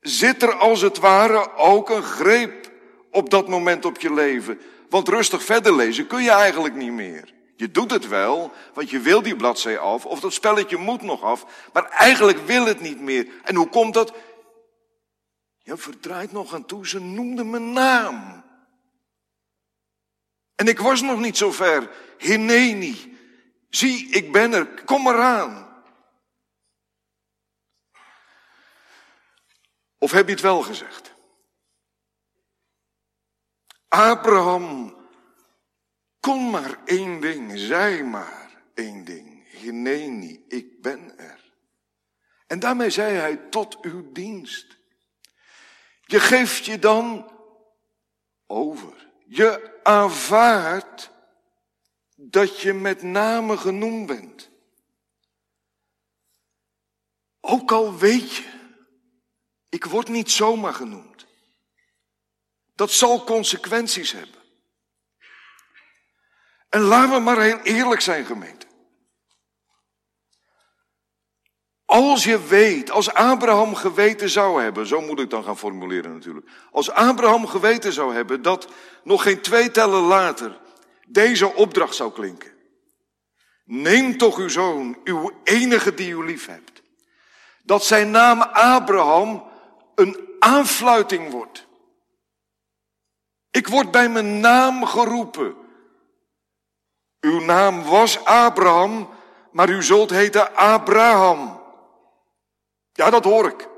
zit 0.00 0.42
er 0.42 0.54
als 0.54 0.80
het 0.80 0.98
ware 0.98 1.56
ook 1.56 1.90
een 1.90 2.02
greep 2.02 2.70
op 3.10 3.30
dat 3.30 3.48
moment 3.48 3.84
op 3.84 4.00
je 4.00 4.12
leven. 4.12 4.60
Want 4.88 5.08
rustig 5.08 5.44
verder 5.44 5.76
lezen 5.76 6.06
kun 6.06 6.22
je 6.22 6.30
eigenlijk 6.30 6.74
niet 6.74 6.92
meer. 6.92 7.40
Je 7.56 7.70
doet 7.70 7.90
het 7.90 8.08
wel, 8.08 8.52
want 8.74 8.90
je 8.90 9.00
wil 9.00 9.22
die 9.22 9.36
bladzij 9.36 9.78
af, 9.78 10.06
of 10.06 10.20
dat 10.20 10.32
spelletje 10.32 10.76
moet 10.76 11.02
nog 11.02 11.22
af, 11.22 11.68
maar 11.72 11.84
eigenlijk 11.84 12.38
wil 12.38 12.66
het 12.66 12.80
niet 12.80 13.00
meer. 13.00 13.28
En 13.42 13.54
hoe 13.54 13.68
komt 13.68 13.94
dat? 13.94 14.12
Je 15.58 15.76
verdraait 15.76 16.32
nog 16.32 16.54
aan 16.54 16.66
toe, 16.66 16.88
ze 16.88 17.00
noemde 17.00 17.44
mijn 17.44 17.72
naam. 17.72 18.44
En 20.54 20.68
ik 20.68 20.78
was 20.78 21.00
nog 21.00 21.20
niet 21.20 21.36
zo 21.36 21.52
ver. 21.52 21.90
Hineni. 22.18 23.18
Zie, 23.68 24.08
ik 24.10 24.32
ben 24.32 24.52
er. 24.52 24.84
Kom 24.84 25.06
eraan. 25.06 25.84
Of 29.98 30.10
heb 30.10 30.26
je 30.26 30.32
het 30.32 30.42
wel 30.42 30.62
gezegd? 30.62 31.14
Abraham 33.88 34.96
kon 36.22 36.50
maar 36.50 36.78
één 36.84 37.20
ding, 37.20 37.58
zei 37.58 38.02
maar 38.02 38.62
één 38.74 39.04
ding. 39.04 39.48
Hineni, 39.48 40.44
ik 40.48 40.82
ben 40.82 41.18
er. 41.18 41.52
En 42.46 42.58
daarmee 42.58 42.90
zei 42.90 43.16
hij 43.16 43.36
tot 43.36 43.80
uw 43.80 44.12
dienst. 44.12 44.78
Je 46.04 46.20
geeft 46.20 46.64
je 46.64 46.78
dan 46.78 47.32
over. 48.46 49.10
Je 49.26 49.80
aanvaardt 49.82 51.10
dat 52.14 52.60
je 52.60 52.72
met 52.72 53.02
name 53.02 53.56
genoemd 53.56 54.06
bent. 54.06 54.50
Ook 57.40 57.72
al 57.72 57.96
weet 57.96 58.34
je, 58.34 58.50
ik 59.68 59.84
word 59.84 60.08
niet 60.08 60.30
zomaar 60.30 60.74
genoemd. 60.74 61.26
Dat 62.74 62.90
zal 62.90 63.24
consequenties 63.24 64.12
hebben. 64.12 64.41
En 66.72 66.80
laten 66.80 67.14
we 67.14 67.20
maar 67.20 67.40
heel 67.40 67.58
eerlijk 67.58 68.00
zijn, 68.00 68.24
gemeente. 68.24 68.66
Als 71.84 72.24
je 72.24 72.46
weet, 72.46 72.90
als 72.90 73.14
Abraham 73.14 73.74
geweten 73.74 74.28
zou 74.28 74.62
hebben, 74.62 74.86
zo 74.86 75.00
moet 75.00 75.20
ik 75.20 75.30
dan 75.30 75.44
gaan 75.44 75.58
formuleren 75.58 76.12
natuurlijk. 76.12 76.46
Als 76.70 76.90
Abraham 76.90 77.46
geweten 77.46 77.92
zou 77.92 78.14
hebben 78.14 78.42
dat 78.42 78.68
nog 79.04 79.22
geen 79.22 79.40
twee 79.40 79.70
tellen 79.70 80.00
later 80.00 80.60
deze 81.06 81.54
opdracht 81.54 81.94
zou 81.94 82.12
klinken. 82.12 82.52
Neem 83.64 84.16
toch 84.16 84.38
uw 84.38 84.48
zoon, 84.48 84.98
uw 85.04 85.30
enige 85.44 85.94
die 85.94 86.12
u 86.12 86.24
lief 86.24 86.46
hebt. 86.46 86.82
Dat 87.62 87.84
zijn 87.84 88.10
naam 88.10 88.40
Abraham 88.42 89.44
een 89.94 90.20
aanfluiting 90.38 91.30
wordt. 91.30 91.66
Ik 93.50 93.68
word 93.68 93.90
bij 93.90 94.08
mijn 94.08 94.40
naam 94.40 94.84
geroepen. 94.84 95.61
Uw 97.22 97.40
naam 97.40 97.82
was 97.82 98.24
Abraham, 98.24 99.08
maar 99.50 99.68
u 99.68 99.82
zult 99.82 100.10
heten 100.10 100.54
Abraham. 100.56 101.60
Ja, 102.92 103.10
dat 103.10 103.24
hoor 103.24 103.46
ik. 103.46 103.68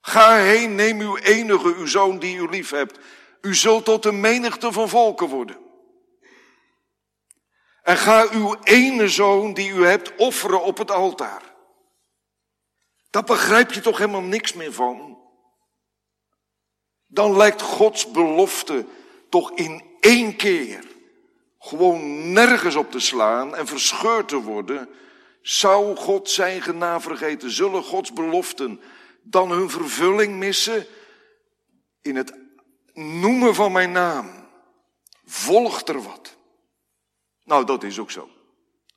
Ga 0.00 0.36
heen, 0.36 0.74
neem 0.74 1.00
uw 1.00 1.16
enige, 1.16 1.74
uw 1.74 1.86
zoon 1.86 2.18
die 2.18 2.36
u 2.36 2.48
lief 2.48 2.70
hebt. 2.70 2.98
U 3.40 3.54
zult 3.54 3.84
tot 3.84 4.02
de 4.02 4.12
menigte 4.12 4.72
van 4.72 4.88
volken 4.88 5.28
worden. 5.28 5.56
En 7.82 7.96
ga 7.96 8.28
uw 8.30 8.56
ene 8.62 9.08
zoon 9.08 9.54
die 9.54 9.70
u 9.70 9.86
hebt 9.86 10.16
offeren 10.16 10.62
op 10.62 10.78
het 10.78 10.90
altaar. 10.90 11.42
Daar 13.10 13.24
begrijp 13.24 13.72
je 13.72 13.80
toch 13.80 13.98
helemaal 13.98 14.20
niks 14.20 14.52
meer 14.52 14.72
van. 14.72 15.18
Dan 17.06 17.36
lijkt 17.36 17.62
Gods 17.62 18.10
belofte 18.10 18.86
toch 19.28 19.52
in 19.52 19.96
één 20.00 20.36
keer 20.36 20.92
gewoon 21.64 22.32
nergens 22.32 22.74
op 22.74 22.90
te 22.90 23.00
slaan 23.00 23.56
en 23.56 23.66
verscheurd 23.66 24.28
te 24.28 24.40
worden 24.40 24.88
zou 25.42 25.96
God 25.96 26.30
zijn 26.30 26.62
genade 26.62 27.00
vergeten? 27.00 27.50
Zullen 27.50 27.82
Gods 27.82 28.12
beloften 28.12 28.80
dan 29.22 29.50
hun 29.50 29.70
vervulling 29.70 30.36
missen? 30.36 30.86
In 32.02 32.16
het 32.16 32.34
noemen 32.92 33.54
van 33.54 33.72
mijn 33.72 33.92
naam 33.92 34.48
volgt 35.24 35.88
er 35.88 36.02
wat. 36.02 36.36
Nou, 37.44 37.64
dat 37.64 37.82
is 37.82 37.98
ook 37.98 38.10
zo. 38.10 38.28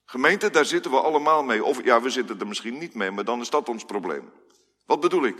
Gemeente, 0.06 0.49
daar 0.49 0.65
zitten 0.65 0.91
we 0.91 1.01
allemaal 1.01 1.43
mee. 1.43 1.63
Of 1.63 1.84
ja, 1.84 2.01
we 2.01 2.10
zitten 2.10 2.39
er 2.39 2.47
misschien 2.47 2.77
niet 2.77 2.93
mee, 2.93 3.12
maar 3.12 3.25
dan 3.25 3.41
is 3.41 3.49
dat 3.49 3.69
ons 3.69 3.86
probleem. 3.86 4.32
Wat 4.86 4.99
bedoel 4.99 5.25
ik? 5.25 5.38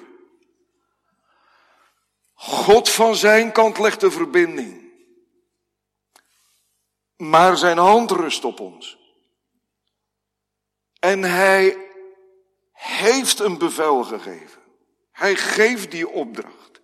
God 2.33 2.89
van 2.89 3.15
zijn 3.15 3.51
kant 3.51 3.79
legt 3.79 3.99
de 3.99 4.11
verbinding. 4.11 4.87
Maar 7.17 7.58
zijn 7.58 7.77
hand 7.77 8.12
rust 8.12 8.45
op 8.45 8.60
ons. 8.60 8.97
En 10.99 11.23
hij 11.23 11.77
heeft 12.71 13.39
een 13.39 13.58
bevel 13.58 14.03
gegeven. 14.03 14.62
Hij 15.12 15.36
geeft 15.36 15.91
die 15.91 16.10
opdracht. 16.10 16.82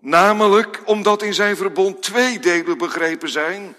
Namelijk 0.00 0.82
omdat 0.86 1.22
in 1.22 1.34
zijn 1.34 1.56
verbond 1.56 2.02
twee 2.02 2.38
delen 2.38 2.78
begrepen 2.78 3.28
zijn. 3.28 3.76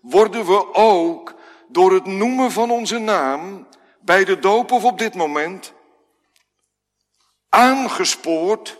worden 0.00 0.46
we 0.46 0.74
ook 0.74 1.34
door 1.68 1.92
het 1.92 2.04
noemen 2.06 2.50
van 2.50 2.70
onze 2.70 2.98
naam 2.98 3.68
bij 4.00 4.24
de 4.24 4.38
doop 4.38 4.72
of 4.72 4.84
op 4.84 4.98
dit 4.98 5.14
moment 5.14 5.72
aangespoord 7.48 8.78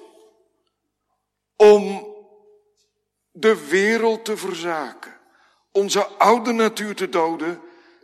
om 1.57 2.07
de 3.31 3.69
wereld 3.69 4.25
te 4.25 4.37
verzaken, 4.37 5.18
onze 5.79 6.07
oude 6.07 6.53
natuur 6.53 6.95
te 6.95 7.09
doden 7.09 7.61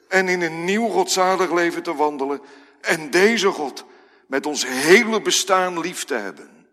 en 0.08 0.28
in 0.28 0.42
een 0.42 0.64
nieuw 0.64 0.88
godzalig 0.88 1.52
leven 1.52 1.82
te 1.82 1.94
wandelen 1.94 2.40
en 2.80 3.10
deze 3.10 3.50
God 3.50 3.84
met 4.26 4.46
ons 4.46 4.66
hele 4.66 5.22
bestaan 5.22 5.80
lief 5.80 6.04
te 6.04 6.14
hebben. 6.14 6.68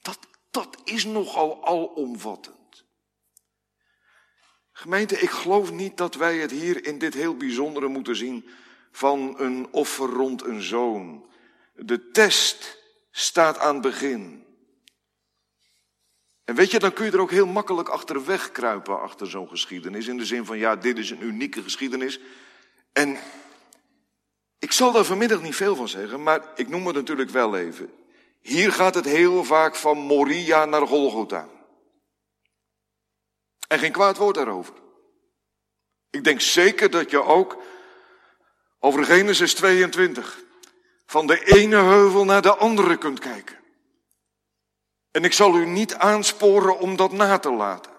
Dat, 0.00 0.18
dat 0.50 0.76
is 0.84 1.04
nogal 1.04 1.66
alomvattend. 1.66 2.84
Gemeente, 4.72 5.20
ik 5.20 5.30
geloof 5.30 5.72
niet 5.72 5.96
dat 5.96 6.14
wij 6.14 6.36
het 6.36 6.50
hier 6.50 6.84
in 6.84 6.98
dit 6.98 7.14
heel 7.14 7.36
bijzondere 7.36 7.88
moeten 7.88 8.16
zien 8.16 8.48
van 8.92 9.34
een 9.40 9.68
offer 9.70 10.08
rond 10.08 10.44
een 10.44 10.62
zoon. 10.62 11.30
De 11.74 12.10
test 12.10 12.78
staat 13.10 13.58
aan 13.58 13.72
het 13.72 13.82
begin. 13.82 14.47
En 16.48 16.54
weet 16.54 16.70
je, 16.70 16.78
dan 16.78 16.92
kun 16.92 17.04
je 17.04 17.10
er 17.10 17.20
ook 17.20 17.30
heel 17.30 17.46
makkelijk 17.46 17.88
achter 17.88 18.24
wegkruipen 18.24 19.00
achter 19.00 19.30
zo'n 19.30 19.48
geschiedenis. 19.48 20.06
In 20.06 20.16
de 20.16 20.24
zin 20.24 20.44
van, 20.44 20.58
ja, 20.58 20.76
dit 20.76 20.98
is 20.98 21.10
een 21.10 21.22
unieke 21.22 21.62
geschiedenis. 21.62 22.20
En 22.92 23.18
ik 24.58 24.72
zal 24.72 24.92
daar 24.92 25.04
vanmiddag 25.04 25.42
niet 25.42 25.54
veel 25.54 25.76
van 25.76 25.88
zeggen, 25.88 26.22
maar 26.22 26.42
ik 26.54 26.68
noem 26.68 26.86
het 26.86 26.94
natuurlijk 26.94 27.30
wel 27.30 27.56
even. 27.56 27.92
Hier 28.40 28.72
gaat 28.72 28.94
het 28.94 29.04
heel 29.04 29.44
vaak 29.44 29.74
van 29.74 29.98
Moria 29.98 30.64
naar 30.64 30.86
Golgotha. 30.86 31.48
En 33.68 33.78
geen 33.78 33.92
kwaad 33.92 34.16
woord 34.16 34.34
daarover. 34.34 34.74
Ik 36.10 36.24
denk 36.24 36.40
zeker 36.40 36.90
dat 36.90 37.10
je 37.10 37.22
ook 37.22 37.62
over 38.78 39.04
Genesis 39.04 39.54
22 39.54 40.38
van 41.06 41.26
de 41.26 41.44
ene 41.44 41.76
heuvel 41.76 42.24
naar 42.24 42.42
de 42.42 42.56
andere 42.56 42.96
kunt 42.96 43.18
kijken. 43.18 43.57
En 45.18 45.24
ik 45.24 45.32
zal 45.32 45.56
u 45.56 45.66
niet 45.66 45.94
aansporen 45.94 46.78
om 46.78 46.96
dat 46.96 47.12
na 47.12 47.38
te 47.38 47.52
laten. 47.52 47.92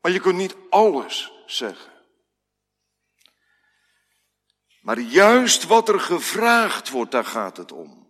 Maar 0.00 0.12
je 0.12 0.20
kunt 0.20 0.36
niet 0.36 0.56
alles 0.70 1.32
zeggen. 1.46 1.92
Maar 4.80 4.98
juist 4.98 5.66
wat 5.66 5.88
er 5.88 6.00
gevraagd 6.00 6.90
wordt, 6.90 7.10
daar 7.10 7.24
gaat 7.24 7.56
het 7.56 7.72
om. 7.72 8.08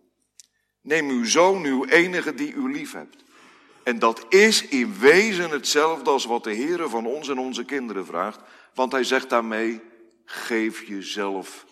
Neem 0.81 1.09
uw 1.09 1.25
zoon, 1.25 1.63
uw 1.63 1.85
enige 1.85 2.33
die 2.33 2.53
u 2.53 2.71
lief 2.71 2.91
hebt. 2.91 3.23
En 3.83 3.99
dat 3.99 4.25
is 4.29 4.67
in 4.67 4.99
wezen 4.99 5.49
hetzelfde 5.49 6.09
als 6.09 6.25
wat 6.25 6.43
de 6.43 6.53
Heer 6.53 6.89
van 6.89 7.05
ons 7.05 7.29
en 7.29 7.37
onze 7.37 7.65
kinderen 7.65 8.05
vraagt. 8.05 8.39
Want 8.73 8.91
hij 8.91 9.03
zegt 9.03 9.29
daarmee, 9.29 9.81
geef 10.25 10.83
jezelf 10.83 11.65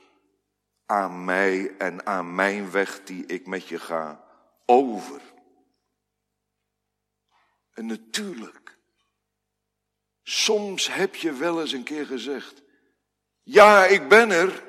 aan 0.85 1.25
mij 1.25 1.75
en 1.77 2.05
aan 2.05 2.35
mijn 2.35 2.71
weg 2.71 3.03
die 3.03 3.25
ik 3.25 3.47
met 3.47 3.67
je 3.67 3.79
ga 3.79 4.23
over. 4.65 5.33
En 7.75 7.85
natuurlijk, 7.85 8.77
soms 10.23 10.93
heb 10.93 11.15
je 11.15 11.33
wel 11.33 11.61
eens 11.61 11.71
een 11.71 11.83
keer 11.83 12.05
gezegd, 12.05 12.61
ja, 13.43 13.85
ik 13.85 14.09
ben 14.09 14.31
er. 14.31 14.63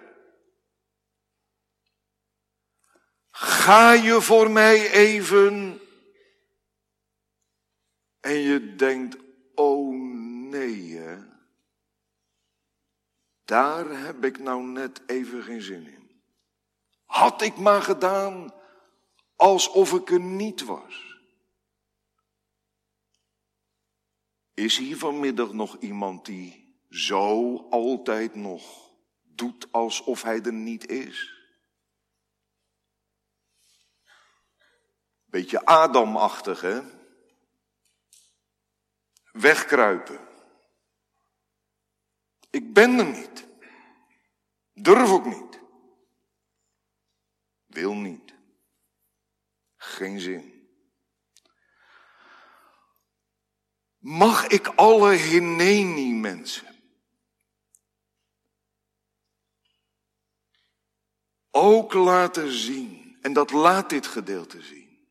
Ga 3.30 3.92
je 3.92 4.20
voor 4.20 4.50
mij 4.50 4.90
even? 4.90 5.80
En 8.20 8.34
je 8.34 8.74
denkt, 8.74 9.16
oh 9.54 9.94
nee, 10.50 10.96
hè? 10.96 11.34
daar 13.46 13.88
heb 13.88 14.24
ik 14.24 14.38
nou 14.38 14.62
net 14.62 15.02
even 15.06 15.42
geen 15.42 15.62
zin 15.62 15.86
in. 15.86 16.22
Had 17.04 17.42
ik 17.42 17.56
maar 17.56 17.82
gedaan 17.82 18.54
alsof 19.36 19.92
ik 19.92 20.10
er 20.10 20.20
niet 20.20 20.64
was. 20.64 21.05
Is 24.56 24.76
hier 24.78 24.96
vanmiddag 24.96 25.52
nog 25.52 25.76
iemand 25.78 26.24
die 26.24 26.76
zo 26.90 27.56
altijd 27.70 28.34
nog 28.34 28.90
doet 29.22 29.72
alsof 29.72 30.22
hij 30.22 30.42
er 30.42 30.52
niet 30.52 30.86
is? 30.86 31.34
Beetje 35.24 35.64
Adamachtig, 35.64 36.60
hè? 36.60 36.80
Wegkruipen. 39.32 40.28
Ik 42.50 42.72
ben 42.72 42.98
er 42.98 43.06
niet. 43.06 43.46
Durf 44.72 45.10
ook 45.10 45.24
niet. 45.24 45.60
Wil 47.66 47.94
niet. 47.94 48.34
Geen 49.76 50.20
zin. 50.20 50.55
Mag 54.06 54.46
ik 54.46 54.66
alle 54.66 55.12
Hineni 55.12 56.12
mensen 56.12 56.66
ook 61.50 61.92
laten 61.92 62.50
zien, 62.52 63.16
en 63.20 63.32
dat 63.32 63.50
laat 63.50 63.90
dit 63.90 64.06
gedeelte 64.06 64.62
zien, 64.62 65.08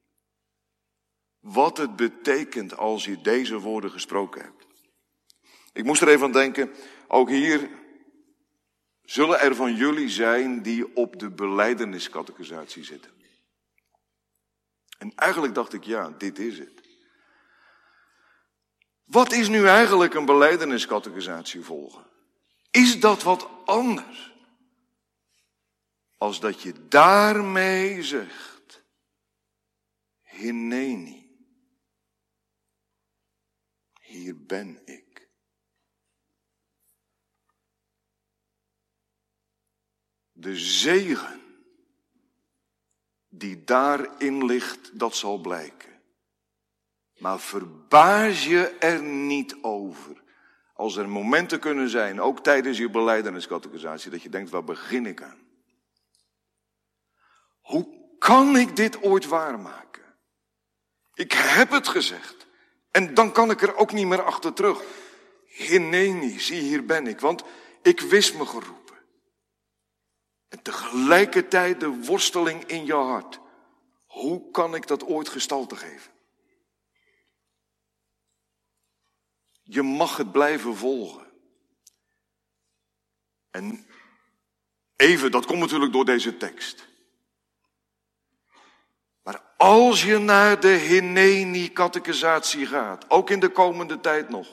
wat 1.39 1.77
het 1.77 1.95
betekent 1.95 2.77
als 2.77 3.05
je 3.05 3.21
deze 3.21 3.60
woorden 3.60 3.91
gesproken 3.91 4.41
hebt. 4.41 4.65
Ik 5.73 5.84
moest 5.84 6.01
er 6.01 6.08
even 6.08 6.25
aan 6.25 6.31
denken, 6.31 6.71
ook 7.08 7.29
hier 7.29 7.69
zullen 9.01 9.39
er 9.39 9.55
van 9.55 9.75
jullie 9.75 10.10
zijn 10.10 10.62
die 10.62 10.95
op 10.95 11.19
de 11.19 11.29
beleideniscategorisatie 11.29 12.84
zitten. 12.84 13.12
En 14.97 15.15
eigenlijk 15.15 15.53
dacht 15.55 15.73
ik, 15.73 15.84
ja, 15.84 16.10
dit 16.10 16.39
is 16.39 16.60
het. 16.60 16.85
Wat 19.05 19.31
is 19.31 19.47
nu 19.47 19.67
eigenlijk 19.67 20.13
een 20.13 20.25
beleideniscategorisatie 20.25 21.61
volgen? 21.61 22.05
Is 22.71 22.99
dat 22.99 23.23
wat 23.23 23.49
anders? 23.65 24.33
Als 26.17 26.39
dat 26.39 26.61
je 26.61 26.87
daarmee 26.87 28.03
zegt, 28.03 28.83
Hineni, 30.21 31.25
hier 34.01 34.45
ben 34.45 34.81
ik. 34.85 35.29
De 40.31 40.57
zegen 40.57 41.41
die 43.29 43.63
daarin 43.63 44.45
ligt, 44.45 44.99
dat 44.99 45.15
zal 45.15 45.37
blijken. 45.37 45.94
Maar 47.25 47.39
verbaas 47.39 48.45
je 48.45 48.69
er 48.79 49.01
niet 49.03 49.55
over. 49.61 50.23
Als 50.73 50.95
er 50.95 51.09
momenten 51.09 51.59
kunnen 51.59 51.89
zijn, 51.89 52.21
ook 52.21 52.39
tijdens 52.39 52.77
je 52.77 52.89
beleideniscategorisatie, 52.89 54.11
dat 54.11 54.21
je 54.21 54.29
denkt, 54.29 54.49
waar 54.49 54.63
begin 54.63 55.05
ik 55.05 55.21
aan? 55.21 55.39
Hoe 57.61 57.88
kan 58.19 58.57
ik 58.57 58.75
dit 58.75 59.01
ooit 59.01 59.25
waarmaken? 59.25 60.03
Ik 61.13 61.31
heb 61.31 61.71
het 61.71 61.88
gezegd. 61.88 62.47
En 62.91 63.13
dan 63.13 63.31
kan 63.31 63.51
ik 63.51 63.61
er 63.61 63.75
ook 63.75 63.91
niet 63.91 64.07
meer 64.07 64.23
achter 64.23 64.53
terug. 64.53 64.83
Hineni, 65.45 66.39
zie 66.39 66.61
hier 66.61 66.85
ben 66.85 67.07
ik, 67.07 67.19
want 67.19 67.43
ik 67.81 68.01
wist 68.01 68.38
me 68.38 68.45
geroepen. 68.45 68.97
En 70.47 70.61
tegelijkertijd 70.61 71.79
de 71.79 71.89
worsteling 71.89 72.63
in 72.63 72.85
je 72.85 72.93
hart. 72.93 73.39
Hoe 74.05 74.51
kan 74.51 74.75
ik 74.75 74.88
dat 74.88 75.06
ooit 75.06 75.29
gestalte 75.29 75.75
geven? 75.75 76.13
Je 79.67 79.81
mag 79.81 80.17
het 80.17 80.31
blijven 80.31 80.75
volgen. 80.75 81.25
En 83.49 83.87
even, 84.95 85.31
dat 85.31 85.45
komt 85.45 85.59
natuurlijk 85.59 85.93
door 85.93 86.05
deze 86.05 86.37
tekst. 86.37 86.87
Maar 89.23 89.41
als 89.57 90.03
je 90.03 90.17
naar 90.17 90.59
de 90.59 90.67
Hineni-catechisatie 90.67 92.65
gaat, 92.65 93.09
ook 93.09 93.29
in 93.29 93.39
de 93.39 93.49
komende 93.49 93.99
tijd 93.99 94.29
nog, 94.29 94.47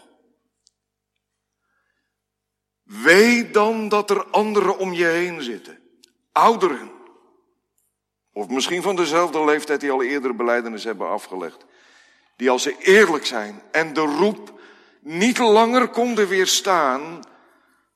weet 2.83 3.55
dan 3.55 3.89
dat 3.89 4.11
er 4.11 4.25
anderen 4.25 4.79
om 4.79 4.93
je 4.93 5.07
heen 5.07 5.43
zitten. 5.43 5.79
Ouderen. 6.33 6.91
Of 8.33 8.49
misschien 8.49 8.83
van 8.83 8.97
dezelfde 8.97 9.45
leeftijd 9.45 9.81
die 9.81 9.91
al 9.91 10.03
eerder 10.03 10.37
beleidenis 10.37 10.85
hebben 10.85 11.09
afgelegd. 11.09 11.65
Die 12.37 12.51
als 12.51 12.63
ze 12.63 12.77
eerlijk 12.79 13.27
zijn 13.27 13.63
en 13.71 13.93
de 13.93 14.01
roep 14.01 14.61
niet 15.03 15.39
langer 15.39 15.89
konden 15.89 16.29
weerstaan, 16.29 17.23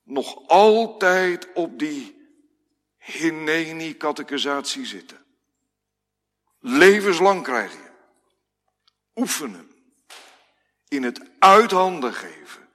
nog 0.02 0.48
altijd 0.48 1.52
op 1.52 1.78
die 1.78 2.16
Hineni-catechisatie 2.98 4.86
zitten. 4.86 5.24
Levenslang 6.58 7.42
krijg 7.42 7.72
je. 7.72 7.90
Oefenen. 9.14 9.74
in 10.88 11.02
het 11.02 11.20
uithanden 11.38 12.14
geven, 12.14 12.68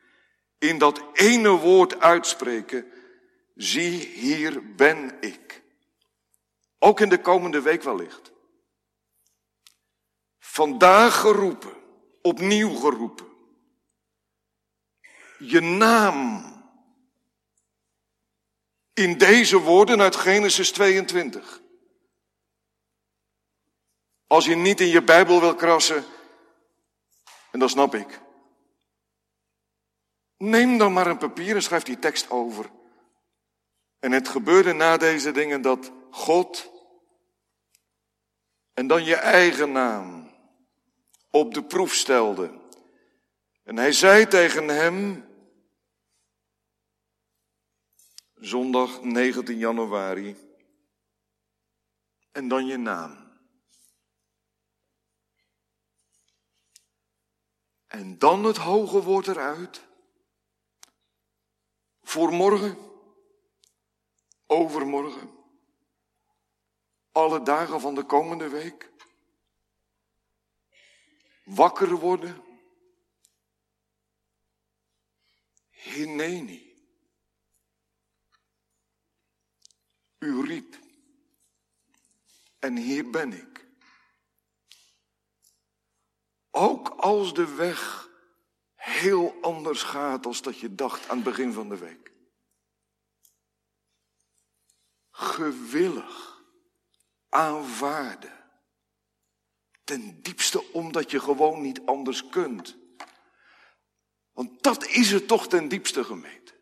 in 0.57 0.77
dat 0.77 1.03
ene 1.13 1.49
woord 1.49 1.99
uitspreken, 1.99 2.91
zie 3.55 4.07
hier 4.07 4.75
ben 4.75 5.17
ik. 5.19 5.63
Ook 6.79 6.99
in 6.99 7.09
de 7.09 7.21
komende 7.21 7.61
week 7.61 7.83
wellicht. 7.83 8.31
Vandaag 10.39 11.19
geroepen, 11.19 11.75
opnieuw 12.21 12.75
geroepen. 12.75 13.30
Je 15.43 15.59
naam 15.59 16.43
in 18.93 19.17
deze 19.17 19.57
woorden 19.57 20.01
uit 20.01 20.15
Genesis 20.15 20.71
22. 20.71 21.61
Als 24.27 24.45
je 24.45 24.55
niet 24.55 24.79
in 24.79 24.87
je 24.87 25.03
Bijbel 25.03 25.39
wil 25.39 25.55
krassen, 25.55 26.05
en 27.51 27.59
dat 27.59 27.69
snap 27.69 27.95
ik. 27.95 28.21
Neem 30.37 30.77
dan 30.77 30.93
maar 30.93 31.07
een 31.07 31.17
papier 31.17 31.55
en 31.55 31.63
schrijf 31.63 31.83
die 31.83 31.99
tekst 31.99 32.29
over. 32.29 32.69
En 33.99 34.11
het 34.11 34.27
gebeurde 34.27 34.73
na 34.73 34.97
deze 34.97 35.31
dingen 35.31 35.61
dat 35.61 35.91
God 36.11 36.69
en 38.73 38.87
dan 38.87 39.03
je 39.03 39.15
eigen 39.15 39.71
naam 39.71 40.31
op 41.29 41.53
de 41.53 41.63
proef 41.63 41.93
stelde. 41.93 42.59
En 43.63 43.77
hij 43.77 43.91
zei 43.91 44.27
tegen 44.27 44.67
hem, 44.67 45.29
zondag 48.41 49.03
19 49.03 49.57
januari, 49.57 50.35
en 52.31 52.47
dan 52.47 52.65
je 52.65 52.77
naam. 52.77 53.29
En 57.87 58.17
dan 58.17 58.43
het 58.43 58.57
hoge 58.57 59.01
woord 59.01 59.27
eruit. 59.27 59.89
Voor 62.01 62.33
morgen, 62.33 62.77
overmorgen, 64.45 65.29
alle 67.11 67.41
dagen 67.43 67.81
van 67.81 67.95
de 67.95 68.03
komende 68.03 68.49
week. 68.49 68.91
Wakker 71.43 71.95
worden. 71.95 72.43
Hineni. 75.69 76.70
U 80.23 80.45
riep. 80.45 80.79
En 82.59 82.75
hier 82.77 83.09
ben 83.09 83.33
ik. 83.33 83.67
Ook 86.51 86.89
als 86.89 87.33
de 87.33 87.55
weg 87.55 88.09
heel 88.75 89.41
anders 89.41 89.83
gaat 89.83 90.25
als 90.25 90.41
dat 90.41 90.59
je 90.59 90.75
dacht 90.75 91.09
aan 91.09 91.15
het 91.15 91.25
begin 91.25 91.53
van 91.53 91.69
de 91.69 91.77
week. 91.77 92.11
Gewillig 95.11 96.43
aanvaarden. 97.29 98.49
Ten 99.83 100.21
diepste 100.21 100.71
omdat 100.71 101.11
je 101.11 101.19
gewoon 101.19 101.61
niet 101.61 101.85
anders 101.85 102.29
kunt. 102.29 102.77
Want 104.31 104.63
dat 104.63 104.87
is 104.87 105.11
het 105.11 105.27
toch 105.27 105.47
ten 105.47 105.67
diepste 105.67 106.03
gemeente. 106.03 106.60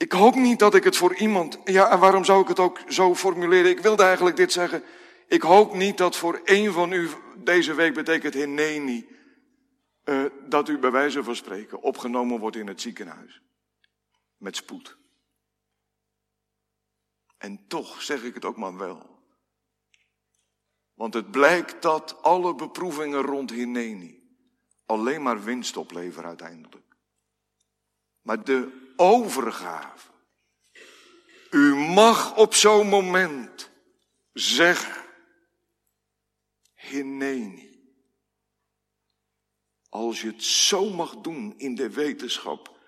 Ik 0.00 0.12
hoop 0.12 0.34
niet 0.34 0.58
dat 0.58 0.74
ik 0.74 0.84
het 0.84 0.96
voor 0.96 1.14
iemand. 1.14 1.58
Ja, 1.64 1.90
en 1.90 1.98
waarom 1.98 2.24
zou 2.24 2.42
ik 2.42 2.48
het 2.48 2.58
ook 2.58 2.80
zo 2.88 3.14
formuleren? 3.14 3.70
Ik 3.70 3.80
wilde 3.80 4.02
eigenlijk 4.02 4.36
dit 4.36 4.52
zeggen. 4.52 4.82
Ik 5.26 5.42
hoop 5.42 5.74
niet 5.74 5.98
dat 5.98 6.16
voor 6.16 6.40
een 6.44 6.72
van 6.72 6.92
u 6.92 7.08
deze 7.36 7.74
week 7.74 7.94
betekent 7.94 8.34
Hineni. 8.34 9.08
Uh, 10.04 10.24
dat 10.48 10.68
u 10.68 10.78
bij 10.78 10.90
wijze 10.90 11.24
van 11.24 11.36
spreken 11.36 11.82
opgenomen 11.82 12.38
wordt 12.38 12.56
in 12.56 12.66
het 12.66 12.80
ziekenhuis. 12.80 13.42
Met 14.36 14.56
spoed. 14.56 14.96
En 17.38 17.64
toch 17.68 18.02
zeg 18.02 18.22
ik 18.22 18.34
het 18.34 18.44
ook 18.44 18.56
maar 18.56 18.76
wel. 18.76 19.22
Want 20.94 21.14
het 21.14 21.30
blijkt 21.30 21.82
dat 21.82 22.22
alle 22.22 22.54
beproevingen 22.54 23.22
rond 23.22 23.50
Hineni 23.50 24.22
alleen 24.86 25.22
maar 25.22 25.42
winst 25.42 25.76
opleveren 25.76 26.28
uiteindelijk. 26.28 26.96
Maar 28.22 28.44
de 28.44 28.88
overgave. 29.00 30.08
U 31.50 31.74
mag 31.74 32.36
op 32.36 32.54
zo'n 32.54 32.88
moment 32.88 33.70
zeggen, 34.32 35.04
Hineni. 36.74 37.68
Als 39.88 40.20
je 40.20 40.26
het 40.26 40.44
zo 40.44 40.90
mag 40.90 41.16
doen 41.16 41.54
in 41.58 41.74
de 41.74 41.90
wetenschap, 41.90 42.78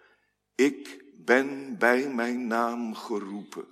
ik 0.54 1.04
ben 1.16 1.78
bij 1.78 2.08
mijn 2.08 2.46
naam 2.46 2.94
geroepen. 2.94 3.66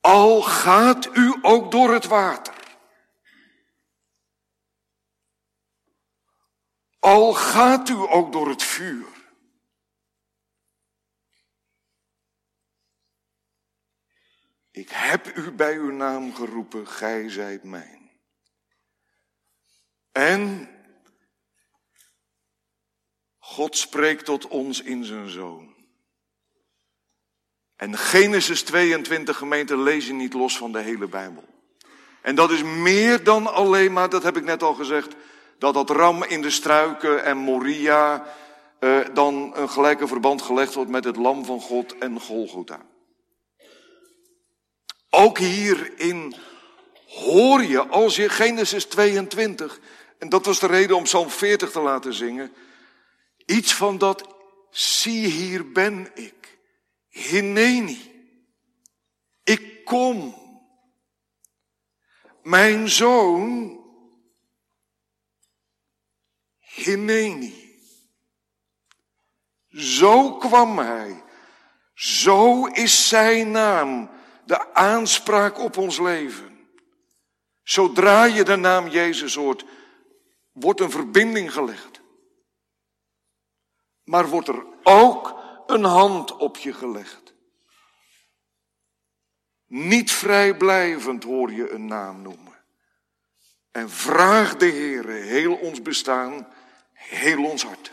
Al 0.00 0.42
gaat 0.42 1.16
u 1.16 1.34
ook 1.42 1.70
door 1.70 1.92
het 1.92 2.06
water. 2.06 2.76
Al 6.98 7.32
gaat 7.32 7.88
u 7.88 7.94
ook 7.94 8.32
door 8.32 8.48
het 8.48 8.62
vuur. 8.62 9.21
Ik 14.72 14.88
heb 14.90 15.36
u 15.36 15.50
bij 15.50 15.76
uw 15.76 15.90
naam 15.90 16.34
geroepen, 16.34 16.86
gij 16.86 17.28
zijt 17.30 17.62
mijn. 17.62 18.10
En 20.12 20.68
God 23.38 23.76
spreekt 23.76 24.24
tot 24.24 24.48
ons 24.48 24.80
in 24.80 25.04
zijn 25.04 25.28
zoon. 25.28 25.74
En 27.76 27.98
Genesis 27.98 28.62
22 28.62 29.36
gemeente 29.36 29.76
lees 29.76 30.06
je 30.06 30.12
niet 30.12 30.32
los 30.32 30.56
van 30.56 30.72
de 30.72 30.80
hele 30.80 31.06
Bijbel. 31.06 31.44
En 32.20 32.34
dat 32.34 32.50
is 32.50 32.62
meer 32.62 33.24
dan 33.24 33.54
alleen 33.54 33.92
maar, 33.92 34.08
dat 34.08 34.22
heb 34.22 34.36
ik 34.36 34.44
net 34.44 34.62
al 34.62 34.74
gezegd, 34.74 35.14
dat 35.58 35.74
dat 35.74 35.90
ram 35.90 36.24
in 36.24 36.42
de 36.42 36.50
struiken 36.50 37.24
en 37.24 37.36
Moria 37.36 38.26
eh, 38.78 38.98
dan 39.12 39.56
een 39.56 39.68
gelijke 39.68 40.06
verband 40.06 40.42
gelegd 40.42 40.74
wordt 40.74 40.90
met 40.90 41.04
het 41.04 41.16
lam 41.16 41.44
van 41.44 41.60
God 41.60 41.98
en 41.98 42.20
Golgotha. 42.20 42.80
Ook 45.14 45.38
hierin 45.38 46.34
hoor 47.06 47.62
je, 47.62 47.86
als 47.86 48.16
je 48.16 48.28
Genesis 48.28 48.84
22, 48.84 49.80
en 50.18 50.28
dat 50.28 50.46
was 50.46 50.60
de 50.60 50.66
reden 50.66 50.96
om 50.96 51.02
Psalm 51.02 51.30
40 51.30 51.70
te 51.70 51.80
laten 51.80 52.14
zingen, 52.14 52.52
iets 53.46 53.74
van 53.74 53.98
dat, 53.98 54.28
zie 54.70 55.26
hier 55.26 55.72
ben 55.72 56.10
ik, 56.14 56.58
Hineni, 57.08 58.12
ik 59.44 59.84
kom. 59.84 60.34
Mijn 62.42 62.88
zoon, 62.88 63.80
Hineni. 66.58 67.78
Zo 69.68 70.36
kwam 70.36 70.78
hij. 70.78 71.22
Zo 71.94 72.66
is 72.66 73.08
zijn 73.08 73.50
naam 73.50 74.10
de 74.52 74.74
aanspraak 74.74 75.58
op 75.58 75.76
ons 75.76 75.98
leven. 75.98 76.68
Zodra 77.62 78.24
je 78.24 78.44
de 78.44 78.56
naam 78.56 78.88
Jezus 78.88 79.34
hoort, 79.34 79.64
wordt 80.52 80.80
een 80.80 80.90
verbinding 80.90 81.52
gelegd. 81.52 82.00
Maar 84.04 84.28
wordt 84.28 84.48
er 84.48 84.64
ook 84.82 85.38
een 85.66 85.84
hand 85.84 86.36
op 86.36 86.56
je 86.56 86.72
gelegd. 86.72 87.34
Niet 89.66 90.12
vrijblijvend 90.12 91.24
hoor 91.24 91.52
je 91.52 91.70
een 91.70 91.86
naam 91.86 92.22
noemen. 92.22 92.64
En 93.70 93.90
vraag 93.90 94.56
de 94.56 94.70
Heere 94.70 95.12
heel 95.12 95.54
ons 95.54 95.82
bestaan, 95.82 96.48
heel 96.92 97.44
ons 97.44 97.64
hart. 97.64 97.92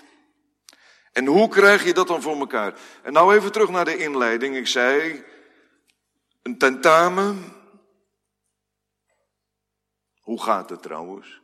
En 1.12 1.26
hoe 1.26 1.50
krijg 1.50 1.86
je 1.86 1.94
dat 1.94 2.08
dan 2.08 2.22
voor 2.22 2.40
elkaar? 2.40 2.74
En 3.02 3.14
nou 3.14 3.36
even 3.36 3.52
terug 3.52 3.70
naar 3.70 3.86
de 3.86 3.98
inleiding. 3.98 4.56
Ik 4.56 4.68
zei, 4.68 5.24
een 6.42 6.58
tentamen. 6.58 7.54
Hoe 10.20 10.42
gaat 10.42 10.70
het 10.70 10.82
trouwens? 10.82 11.42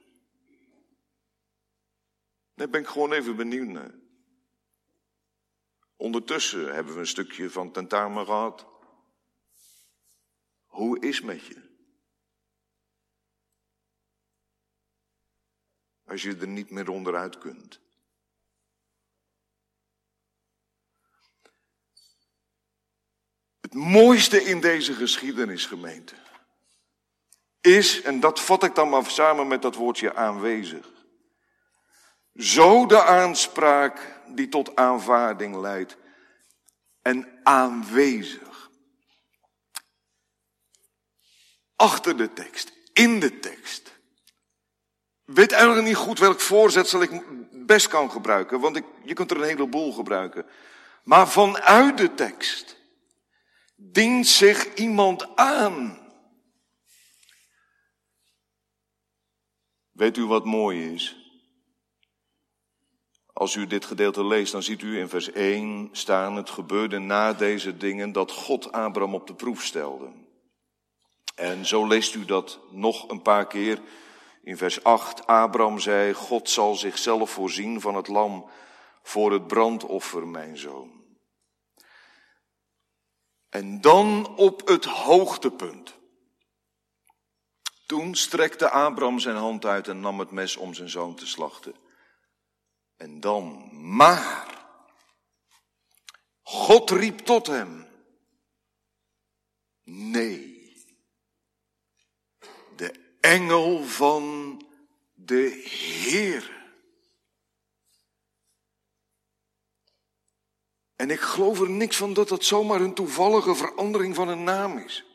Daar 2.54 2.70
ben 2.70 2.82
ik 2.82 2.88
gewoon 2.88 3.12
even 3.12 3.36
benieuwd 3.36 3.68
naar. 3.68 3.94
Ondertussen 5.96 6.74
hebben 6.74 6.94
we 6.94 7.00
een 7.00 7.08
stukje 7.08 7.50
van 7.50 7.72
tentamen 7.72 8.26
gehad. 8.26 8.66
Hoe 10.66 11.00
is 11.00 11.22
met 11.22 11.46
je? 11.46 11.64
Als 16.04 16.22
je 16.22 16.38
er 16.38 16.48
niet 16.48 16.70
meer 16.70 16.90
onderuit 16.90 17.38
kunt. 17.38 17.85
Het 23.66 23.74
mooiste 23.74 24.44
in 24.44 24.60
deze 24.60 24.94
geschiedenis, 24.94 25.66
gemeente, 25.66 26.16
is, 27.62 28.02
en 28.02 28.20
dat 28.20 28.40
vat 28.40 28.64
ik 28.64 28.76
dan 28.76 28.90
maar 28.90 29.06
samen 29.06 29.48
met 29.48 29.62
dat 29.62 29.76
woordje 29.76 30.16
aanwezig. 30.16 30.88
Zo 32.36 32.86
de 32.86 33.04
aanspraak 33.04 34.22
die 34.28 34.50
tot 34.50 34.76
aanvaarding 34.76 35.56
leidt. 35.56 35.98
En 37.02 37.40
aanwezig. 37.44 38.70
Achter 41.76 42.18
de 42.18 42.34
tekst, 42.34 42.72
in 42.94 43.20
de 43.20 43.40
tekst. 43.40 43.92
Weet 45.24 45.52
eigenlijk 45.52 45.88
niet 45.88 45.96
goed 45.96 46.20
welk 46.20 46.40
voorzetsel 46.40 47.02
ik 47.02 47.22
best 47.66 47.88
kan 47.88 48.12
gebruiken, 48.12 48.60
want 48.60 48.76
ik, 48.76 48.86
je 49.04 49.14
kunt 49.14 49.32
er 49.32 49.38
een 49.38 49.48
heleboel 49.48 49.94
gebruiken. 49.94 50.46
Maar 51.04 51.30
vanuit 51.30 51.98
de 51.98 52.14
tekst 52.14 52.75
dient 53.76 54.28
zich 54.28 54.74
iemand 54.74 55.36
aan. 55.36 56.00
Weet 59.92 60.18
u 60.18 60.26
wat 60.26 60.46
mooi 60.46 60.94
is? 60.94 61.16
Als 63.34 63.56
u 63.56 63.68
dit 63.68 63.86
gedeelte 63.86 64.26
leest, 64.26 64.52
dan 64.52 64.64
ziet 64.64 64.82
u 64.82 65.00
in 65.00 65.10
vers 65.10 65.32
1 65.32 65.90
staan, 65.92 66.36
het 66.36 66.50
gebeurde 66.50 67.00
na 67.00 67.34
deze 67.34 67.78
dingen 67.78 68.12
dat 68.12 68.32
God 68.32 68.72
Abraham 68.72 69.14
op 69.14 69.28
de 69.28 69.34
proef 69.34 69.64
stelde. 69.64 70.12
En 71.36 71.66
zo 71.66 71.88
leest 71.88 72.16
u 72.16 72.26
dat 72.26 72.60
nog 72.72 73.10
een 73.10 73.22
paar 73.22 73.48
keer 73.48 73.82
in 74.44 74.58
vers 74.58 74.84
8. 74.84 75.28
Abraham 75.28 75.80
zei, 75.80 76.14
God 76.14 76.50
zal 76.50 76.76
zichzelf 76.76 77.30
voorzien 77.30 77.82
van 77.82 77.96
het 77.96 78.08
lam 78.08 78.50
voor 79.04 79.32
het 79.32 79.48
brandoffer, 79.48 80.28
mijn 80.28 80.58
zoon. 80.58 80.95
En 83.56 83.82
dan 83.82 84.36
op 84.36 84.68
het 84.68 84.86
hoogtepunt. 84.86 85.96
Toen 87.86 88.16
strekte 88.16 88.70
Abraham 88.70 89.20
zijn 89.20 89.36
hand 89.36 89.66
uit 89.66 89.88
en 89.88 90.00
nam 90.00 90.20
het 90.20 90.32
mes 90.32 90.58
om 90.58 90.74
zijn 90.74 90.90
zoon 90.90 91.16
te 91.16 91.28
slachten. 91.28 91.76
En 92.98 93.20
dan, 93.20 93.70
maar, 93.96 94.68
God 96.42 96.90
riep 96.90 97.20
tot 97.20 97.48
hem. 97.48 97.88
Nee. 99.84 100.74
De 102.76 103.16
engel 103.20 103.84
van 103.84 104.62
de 105.14 105.64
Heer. 105.70 106.65
En 110.96 111.10
ik 111.10 111.20
geloof 111.20 111.60
er 111.60 111.70
niks 111.70 111.98
van 111.98 112.14
dat 112.14 112.30
dat 112.30 112.44
zomaar 112.44 112.82
een 112.82 112.94
toevallige 112.94 113.56
verandering 113.56 114.16
van 114.16 114.28
een 114.28 114.44
naam 114.44 114.78
is. 114.78 115.06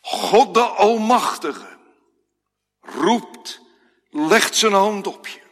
God 0.00 0.54
de 0.54 0.60
Almachtige 0.60 1.78
roept, 2.80 3.60
legt 4.10 4.56
zijn 4.56 4.72
hand 4.72 5.06
op 5.06 5.26
je. 5.26 5.42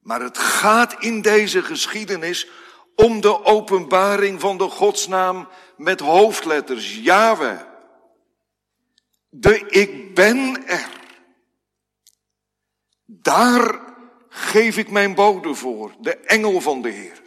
Maar 0.00 0.20
het 0.20 0.38
gaat 0.38 1.02
in 1.02 1.22
deze 1.22 1.62
geschiedenis 1.62 2.48
om 2.94 3.20
de 3.20 3.44
openbaring 3.44 4.40
van 4.40 4.58
de 4.58 4.68
godsnaam 4.68 5.48
met 5.76 6.00
hoofdletters 6.00 6.96
Yahweh. 6.96 7.60
De 9.28 9.58
ik 9.68 10.14
ben 10.14 10.66
er. 10.66 10.90
Daar 13.04 13.85
geef 14.36 14.76
ik 14.76 14.90
mijn 14.90 15.14
bode 15.14 15.54
voor, 15.54 15.94
de 16.00 16.16
engel 16.16 16.60
van 16.60 16.82
de 16.82 16.88
Heer. 16.88 17.22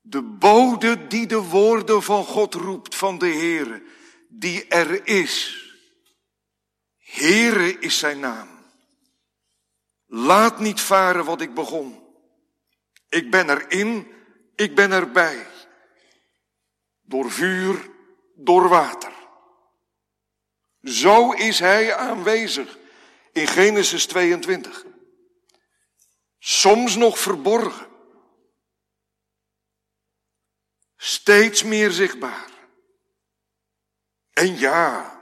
De 0.00 0.22
bode 0.22 1.06
die 1.06 1.26
de 1.26 1.42
woorden 1.42 2.02
van 2.02 2.24
God 2.24 2.54
roept, 2.54 2.94
van 2.94 3.18
de 3.18 3.26
Heer, 3.26 3.82
die 4.28 4.66
er 4.68 5.06
is. 5.06 5.62
Heere 6.98 7.78
is 7.78 7.98
zijn 7.98 8.20
naam. 8.20 8.48
Laat 10.06 10.58
niet 10.58 10.80
varen 10.80 11.24
wat 11.24 11.40
ik 11.40 11.54
begon. 11.54 12.02
Ik 13.08 13.30
ben 13.30 13.50
erin, 13.50 14.12
ik 14.54 14.74
ben 14.74 14.92
erbij. 14.92 15.46
Door 17.00 17.30
vuur, 17.30 17.90
door 18.34 18.68
water. 18.68 19.12
Zo 20.82 21.32
is 21.32 21.58
hij 21.58 21.94
aanwezig 21.94 22.77
in 23.40 23.46
Genesis 23.46 24.06
22. 24.06 24.84
Soms 26.38 26.96
nog 26.96 27.18
verborgen. 27.18 27.86
Steeds 30.96 31.62
meer 31.62 31.90
zichtbaar. 31.90 32.50
En 34.32 34.58
ja, 34.58 35.20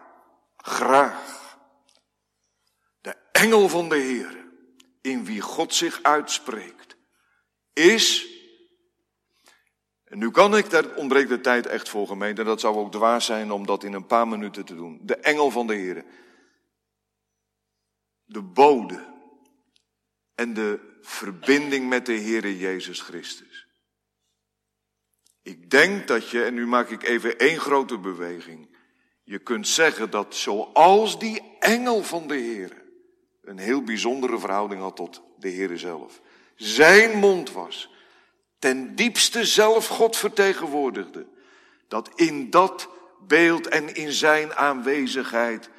graag. 0.56 1.58
De 3.00 3.16
engel 3.32 3.68
van 3.68 3.88
de 3.88 3.96
Heer, 3.96 4.44
in 5.00 5.24
wie 5.24 5.40
God 5.40 5.74
zich 5.74 6.02
uitspreekt, 6.02 6.96
is. 7.72 8.26
En 10.04 10.18
nu 10.18 10.30
kan 10.30 10.56
ik, 10.56 10.70
daar 10.70 10.94
ontbreekt 10.94 11.28
de 11.28 11.40
tijd 11.40 11.66
echt 11.66 11.88
voor 11.88 12.06
gemeente, 12.06 12.44
dat 12.44 12.60
zou 12.60 12.76
ook 12.76 12.92
dwaas 12.92 13.24
zijn 13.24 13.52
om 13.52 13.66
dat 13.66 13.84
in 13.84 13.92
een 13.92 14.06
paar 14.06 14.28
minuten 14.28 14.64
te 14.64 14.74
doen. 14.74 15.00
De 15.02 15.16
engel 15.16 15.50
van 15.50 15.66
de 15.66 15.74
Heer. 15.74 16.04
De 18.27 18.43
bode 18.43 19.05
en 20.35 20.55
de 20.55 20.99
verbinding 21.01 21.89
met 21.89 22.07
de 22.07 22.20
Heere 22.20 22.59
Jezus 22.59 23.01
Christus. 23.01 23.66
Ik 25.43 25.70
denk 25.70 26.09
dat 26.09 26.31
je, 26.31 26.45
en 26.45 26.55
nu 26.55 26.66
maak 26.66 26.91
ik 26.91 27.03
even 27.03 27.39
één 27.39 27.59
grote 27.59 27.99
beweging. 27.99 28.77
Je 29.22 29.39
kunt 29.39 29.68
zeggen 29.68 30.11
dat 30.11 30.35
zoals 30.35 31.18
die 31.18 31.43
engel 31.59 32.03
van 32.03 32.29
de 32.29 32.35
Heer 32.35 32.85
een 33.43 33.59
heel 33.59 33.83
bijzondere 33.83 34.39
verhouding 34.39 34.81
had 34.81 34.97
tot 34.97 35.22
de 35.39 35.49
Heer 35.49 35.79
zelf. 35.79 36.20
Zijn 36.55 37.18
mond 37.18 37.53
was 37.53 37.91
ten 38.59 38.95
diepste 38.95 39.45
zelf 39.45 39.87
God 39.87 40.16
vertegenwoordigde. 40.16 41.27
Dat 41.89 42.11
in 42.14 42.51
dat 42.51 42.89
beeld 43.27 43.68
en 43.68 43.95
in 43.95 44.12
zijn 44.12 44.55
aanwezigheid 44.55 45.70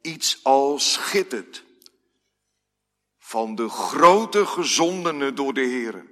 iets 0.00 0.40
al 0.42 0.78
schittert. 0.78 1.64
Van 3.26 3.54
de 3.54 3.68
grote 3.68 4.46
gezondene 4.46 5.32
door 5.32 5.54
de 5.54 5.60
Heer 5.60 6.06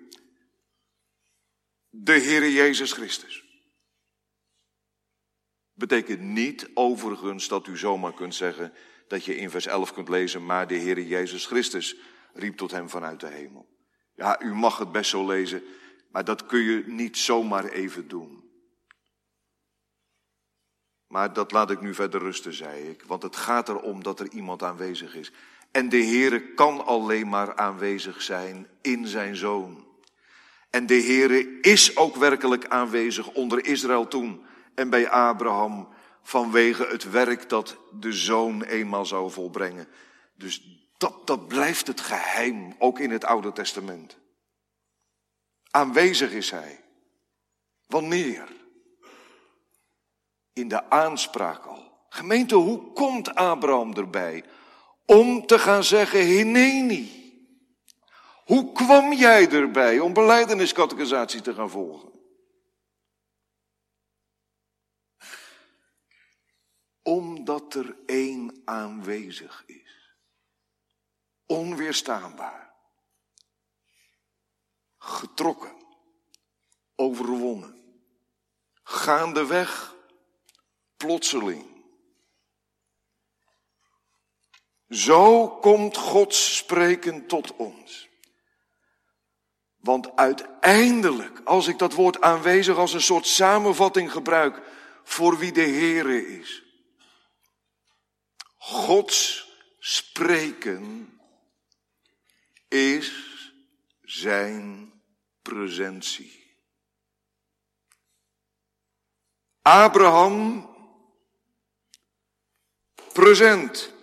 de 1.88 2.12
Heere 2.12 2.52
Jezus 2.52 2.92
Christus. 2.92 3.44
Betekent 5.72 6.20
niet 6.20 6.70
overigens 6.74 7.48
dat 7.48 7.66
u 7.66 7.76
zomaar 7.76 8.14
kunt 8.14 8.34
zeggen 8.34 8.72
dat 9.08 9.24
je 9.24 9.36
in 9.36 9.50
vers 9.50 9.66
11 9.66 9.92
kunt 9.92 10.08
lezen, 10.08 10.46
maar 10.46 10.66
de 10.66 10.78
Heere 10.78 11.06
Jezus 11.06 11.46
Christus 11.46 11.96
riep 12.32 12.56
tot 12.56 12.70
hem 12.70 12.88
vanuit 12.88 13.20
de 13.20 13.28
hemel. 13.28 13.68
Ja, 14.14 14.42
u 14.42 14.54
mag 14.54 14.78
het 14.78 14.92
best 14.92 15.10
zo 15.10 15.26
lezen, 15.26 15.62
maar 16.10 16.24
dat 16.24 16.46
kun 16.46 16.60
je 16.60 16.84
niet 16.86 17.18
zomaar 17.18 17.64
even 17.64 18.08
doen. 18.08 18.44
Maar 21.06 21.32
dat 21.32 21.52
laat 21.52 21.70
ik 21.70 21.80
nu 21.80 21.94
verder 21.94 22.20
rusten, 22.20 22.52
zei 22.52 22.88
ik, 22.88 23.02
want 23.02 23.22
het 23.22 23.36
gaat 23.36 23.68
erom 23.68 24.02
dat 24.02 24.20
er 24.20 24.30
iemand 24.30 24.62
aanwezig 24.62 25.14
is. 25.14 25.32
En 25.74 25.88
de 25.88 26.04
Heere 26.04 26.54
kan 26.54 26.86
alleen 26.86 27.28
maar 27.28 27.56
aanwezig 27.56 28.22
zijn 28.22 28.66
in 28.80 29.06
zijn 29.06 29.36
zoon. 29.36 29.86
En 30.70 30.86
de 30.86 31.02
Heere 31.02 31.60
is 31.60 31.96
ook 31.96 32.16
werkelijk 32.16 32.68
aanwezig 32.68 33.32
onder 33.32 33.66
Israël 33.66 34.08
toen 34.08 34.44
en 34.74 34.90
bij 34.90 35.10
Abraham 35.10 35.88
vanwege 36.22 36.86
het 36.86 37.10
werk 37.10 37.48
dat 37.48 37.76
de 38.00 38.12
zoon 38.12 38.62
eenmaal 38.62 39.06
zou 39.06 39.30
volbrengen. 39.30 39.88
Dus 40.34 40.62
dat, 40.96 41.26
dat 41.26 41.48
blijft 41.48 41.86
het 41.86 42.00
geheim, 42.00 42.74
ook 42.78 42.98
in 42.98 43.10
het 43.10 43.24
Oude 43.24 43.52
Testament. 43.52 44.18
Aanwezig 45.70 46.32
is 46.32 46.50
hij. 46.50 46.84
Wanneer? 47.86 48.48
In 50.52 50.68
de 50.68 50.90
aanspraak 50.90 51.64
al. 51.64 52.06
Gemeente, 52.08 52.54
hoe 52.54 52.92
komt 52.92 53.34
Abraham 53.34 53.94
erbij? 53.94 54.44
Om 55.06 55.46
te 55.46 55.58
gaan 55.58 55.84
zeggen, 55.84 56.20
Hineni. 56.20 57.22
Hoe 58.44 58.72
kwam 58.72 59.12
jij 59.12 59.50
erbij 59.50 59.98
om 59.98 60.12
beleideniscategorisatie 60.12 61.40
te 61.40 61.54
gaan 61.54 61.70
volgen? 61.70 62.12
Omdat 67.02 67.74
er 67.74 67.96
één 68.06 68.62
aanwezig 68.64 69.64
is. 69.66 70.16
Onweerstaanbaar. 71.46 72.74
Getrokken. 74.98 75.76
Overwonnen. 76.94 77.82
Gaandeweg. 78.82 79.94
Plotseling. 80.96 81.73
Zo 84.88 85.48
komt 85.48 85.96
God 85.96 86.34
spreken 86.34 87.26
tot 87.26 87.56
ons. 87.56 88.08
Want 89.76 90.16
uiteindelijk, 90.16 91.40
als 91.44 91.66
ik 91.66 91.78
dat 91.78 91.92
woord 91.92 92.20
aanwezig 92.20 92.76
als 92.76 92.92
een 92.92 93.02
soort 93.02 93.26
samenvatting 93.26 94.12
gebruik 94.12 94.62
voor 95.02 95.38
wie 95.38 95.52
de 95.52 95.60
Heere 95.60 96.38
is. 96.38 96.62
Gods 98.56 99.48
spreken 99.78 101.12
is 102.68 103.12
zijn 104.02 104.92
presentie. 105.42 106.42
Abraham, 109.62 110.68
present. 113.12 113.93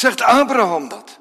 Zegt 0.00 0.22
Abraham 0.22 0.88
dat? 0.88 1.20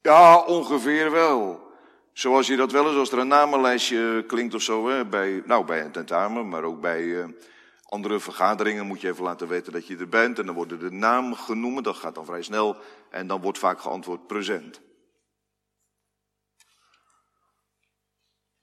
Ja, 0.00 0.38
ongeveer 0.38 1.10
wel. 1.10 1.70
Zoals 2.12 2.46
je 2.46 2.56
dat 2.56 2.72
wel 2.72 2.86
eens 2.86 2.96
als 2.96 3.12
er 3.12 3.18
een 3.18 3.28
namenlijstje 3.28 4.24
klinkt 4.26 4.54
of 4.54 4.62
zo, 4.62 4.88
hè, 4.88 5.06
bij, 5.06 5.42
nou, 5.44 5.64
bij 5.64 5.80
een 5.80 5.92
tentamen, 5.92 6.48
maar 6.48 6.62
ook 6.62 6.80
bij 6.80 7.02
uh, 7.02 7.24
andere 7.82 8.20
vergaderingen 8.20 8.86
moet 8.86 9.00
je 9.00 9.08
even 9.08 9.24
laten 9.24 9.48
weten 9.48 9.72
dat 9.72 9.86
je 9.86 9.96
er 9.96 10.08
bent. 10.08 10.38
En 10.38 10.46
dan 10.46 10.54
worden 10.54 10.78
de 10.78 10.90
naam 10.90 11.34
genoemd, 11.34 11.84
dat 11.84 11.96
gaat 11.96 12.14
dan 12.14 12.24
vrij 12.24 12.42
snel. 12.42 12.76
En 13.10 13.26
dan 13.26 13.40
wordt 13.40 13.58
vaak 13.58 13.80
geantwoord 13.80 14.26
present. 14.26 14.80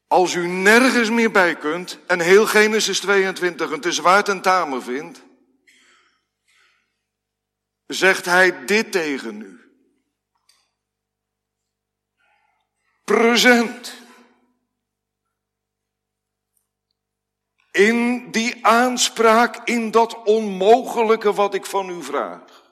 Als 0.07 0.33
u 0.33 0.47
nergens 0.47 1.09
meer 1.09 1.31
bij 1.31 1.55
kunt 1.55 1.99
en 2.07 2.19
heel 2.19 2.45
Genesis 2.45 2.99
22 2.99 3.71
een 3.71 3.81
te 3.81 3.91
zwaar 3.91 4.23
tentamen 4.23 4.83
vindt, 4.83 5.23
zegt 7.87 8.25
hij 8.25 8.65
dit 8.65 8.91
tegen 8.91 9.41
u. 9.41 9.59
Present. 13.03 14.03
In 17.71 18.31
die 18.31 18.65
aanspraak, 18.65 19.67
in 19.67 19.91
dat 19.91 20.23
onmogelijke 20.23 21.33
wat 21.33 21.53
ik 21.53 21.65
van 21.65 21.89
u 21.89 22.03
vraag. 22.03 22.63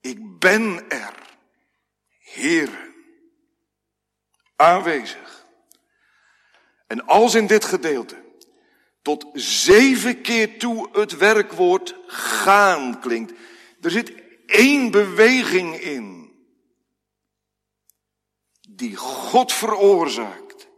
Ik 0.00 0.38
ben 0.38 0.90
er, 0.90 1.14
Heer, 2.18 2.92
aanwezig. 4.56 5.46
En 6.86 7.06
als 7.06 7.34
in 7.34 7.46
dit 7.46 7.64
gedeelte 7.64 8.31
tot 9.02 9.26
zeven 9.34 10.20
keer 10.20 10.58
toe 10.58 10.88
het 10.92 11.16
werkwoord 11.16 11.94
gaan 12.06 13.00
klinkt, 13.00 13.32
er 13.80 13.90
zit 13.90 14.12
één 14.46 14.90
beweging 14.90 15.80
in 15.80 16.22
die 18.68 18.96
God 18.96 19.52
veroorzaakt, 19.52 20.68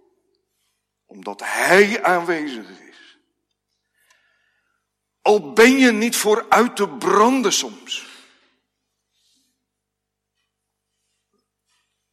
omdat 1.06 1.40
Hij 1.40 2.02
aanwezig 2.02 2.70
is. 2.80 3.18
Al 5.22 5.52
ben 5.52 5.78
je 5.78 5.92
niet 5.92 6.16
voor 6.16 6.46
uit 6.48 6.76
te 6.76 6.88
branden 6.88 7.52
soms. 7.52 8.12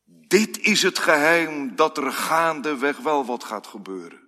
Dit 0.03 0.59
is 0.59 0.82
het 0.82 0.99
geheim 0.99 1.76
dat 1.76 1.97
er 1.97 2.12
gaandeweg 2.12 2.97
wel 2.97 3.26
wat 3.26 3.43
gaat 3.43 3.68
gebeuren. 3.68 4.20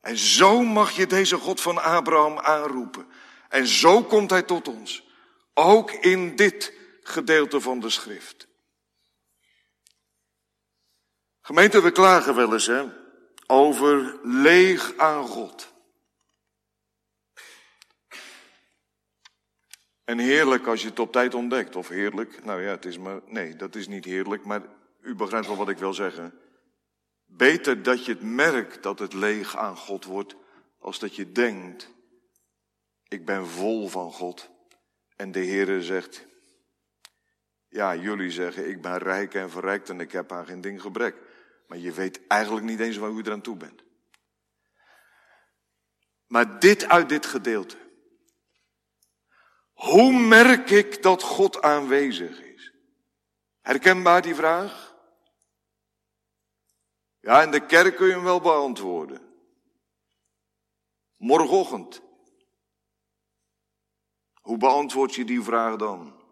En 0.00 0.16
zo 0.16 0.62
mag 0.62 0.90
je 0.90 1.06
deze 1.06 1.36
God 1.36 1.60
van 1.60 1.82
Abraham 1.82 2.38
aanroepen. 2.38 3.06
En 3.48 3.66
zo 3.66 4.02
komt 4.02 4.30
hij 4.30 4.42
tot 4.42 4.68
ons. 4.68 5.06
Ook 5.54 5.90
in 5.90 6.36
dit 6.36 6.72
gedeelte 7.02 7.60
van 7.60 7.80
de 7.80 7.90
schrift. 7.90 8.46
Gemeente, 11.40 11.82
we 11.82 11.90
klagen 11.90 12.34
wel 12.34 12.52
eens 12.52 12.66
hè, 12.66 12.84
over 13.46 14.18
leeg 14.22 14.96
aan 14.96 15.26
God. 15.26 15.72
En 20.04 20.18
heerlijk 20.18 20.66
als 20.66 20.82
je 20.82 20.88
het 20.88 20.98
op 20.98 21.12
tijd 21.12 21.34
ontdekt. 21.34 21.76
Of 21.76 21.88
heerlijk, 21.88 22.44
nou 22.44 22.62
ja, 22.62 22.70
het 22.70 22.84
is 22.84 22.98
maar, 22.98 23.20
nee, 23.26 23.56
dat 23.56 23.74
is 23.74 23.88
niet 23.88 24.04
heerlijk, 24.04 24.44
maar 24.44 24.62
u 25.00 25.14
begrijpt 25.14 25.46
wel 25.46 25.56
wat 25.56 25.68
ik 25.68 25.78
wil 25.78 25.94
zeggen. 25.94 26.38
Beter 27.30 27.82
dat 27.82 28.04
je 28.04 28.12
het 28.12 28.22
merkt 28.22 28.82
dat 28.82 28.98
het 28.98 29.12
leeg 29.12 29.56
aan 29.56 29.76
God 29.76 30.04
wordt, 30.04 30.36
als 30.78 30.98
dat 30.98 31.16
je 31.16 31.32
denkt, 31.32 31.90
ik 33.08 33.24
ben 33.24 33.46
vol 33.46 33.88
van 33.88 34.12
God. 34.12 34.50
En 35.16 35.32
de 35.32 35.44
Heere 35.44 35.82
zegt, 35.82 36.26
ja, 37.68 37.96
jullie 37.96 38.30
zeggen, 38.30 38.68
ik 38.68 38.82
ben 38.82 38.98
rijk 38.98 39.34
en 39.34 39.50
verrijkt 39.50 39.88
en 39.88 40.00
ik 40.00 40.12
heb 40.12 40.32
aan 40.32 40.46
geen 40.46 40.60
ding 40.60 40.80
gebrek. 40.80 41.16
Maar 41.66 41.78
je 41.78 41.92
weet 41.92 42.26
eigenlijk 42.26 42.66
niet 42.66 42.80
eens 42.80 42.96
waar 42.96 43.10
u 43.10 43.18
eraan 43.18 43.40
toe 43.40 43.56
bent. 43.56 43.82
Maar 46.26 46.58
dit 46.58 46.88
uit 46.88 47.08
dit 47.08 47.26
gedeelte. 47.26 47.76
Hoe 49.72 50.12
merk 50.12 50.70
ik 50.70 51.02
dat 51.02 51.22
God 51.22 51.62
aanwezig 51.62 52.42
is? 52.42 52.72
Herkenbaar 53.60 54.22
die 54.22 54.34
vraag? 54.34 54.87
Ja, 57.28 57.42
in 57.42 57.50
de 57.50 57.66
kerk 57.66 57.96
kun 57.96 58.06
je 58.06 58.12
hem 58.12 58.22
wel 58.22 58.40
beantwoorden. 58.40 59.20
Morgenochtend. 61.16 62.02
Hoe 64.40 64.56
beantwoord 64.56 65.14
je 65.14 65.24
die 65.24 65.42
vraag 65.42 65.76
dan? 65.76 66.22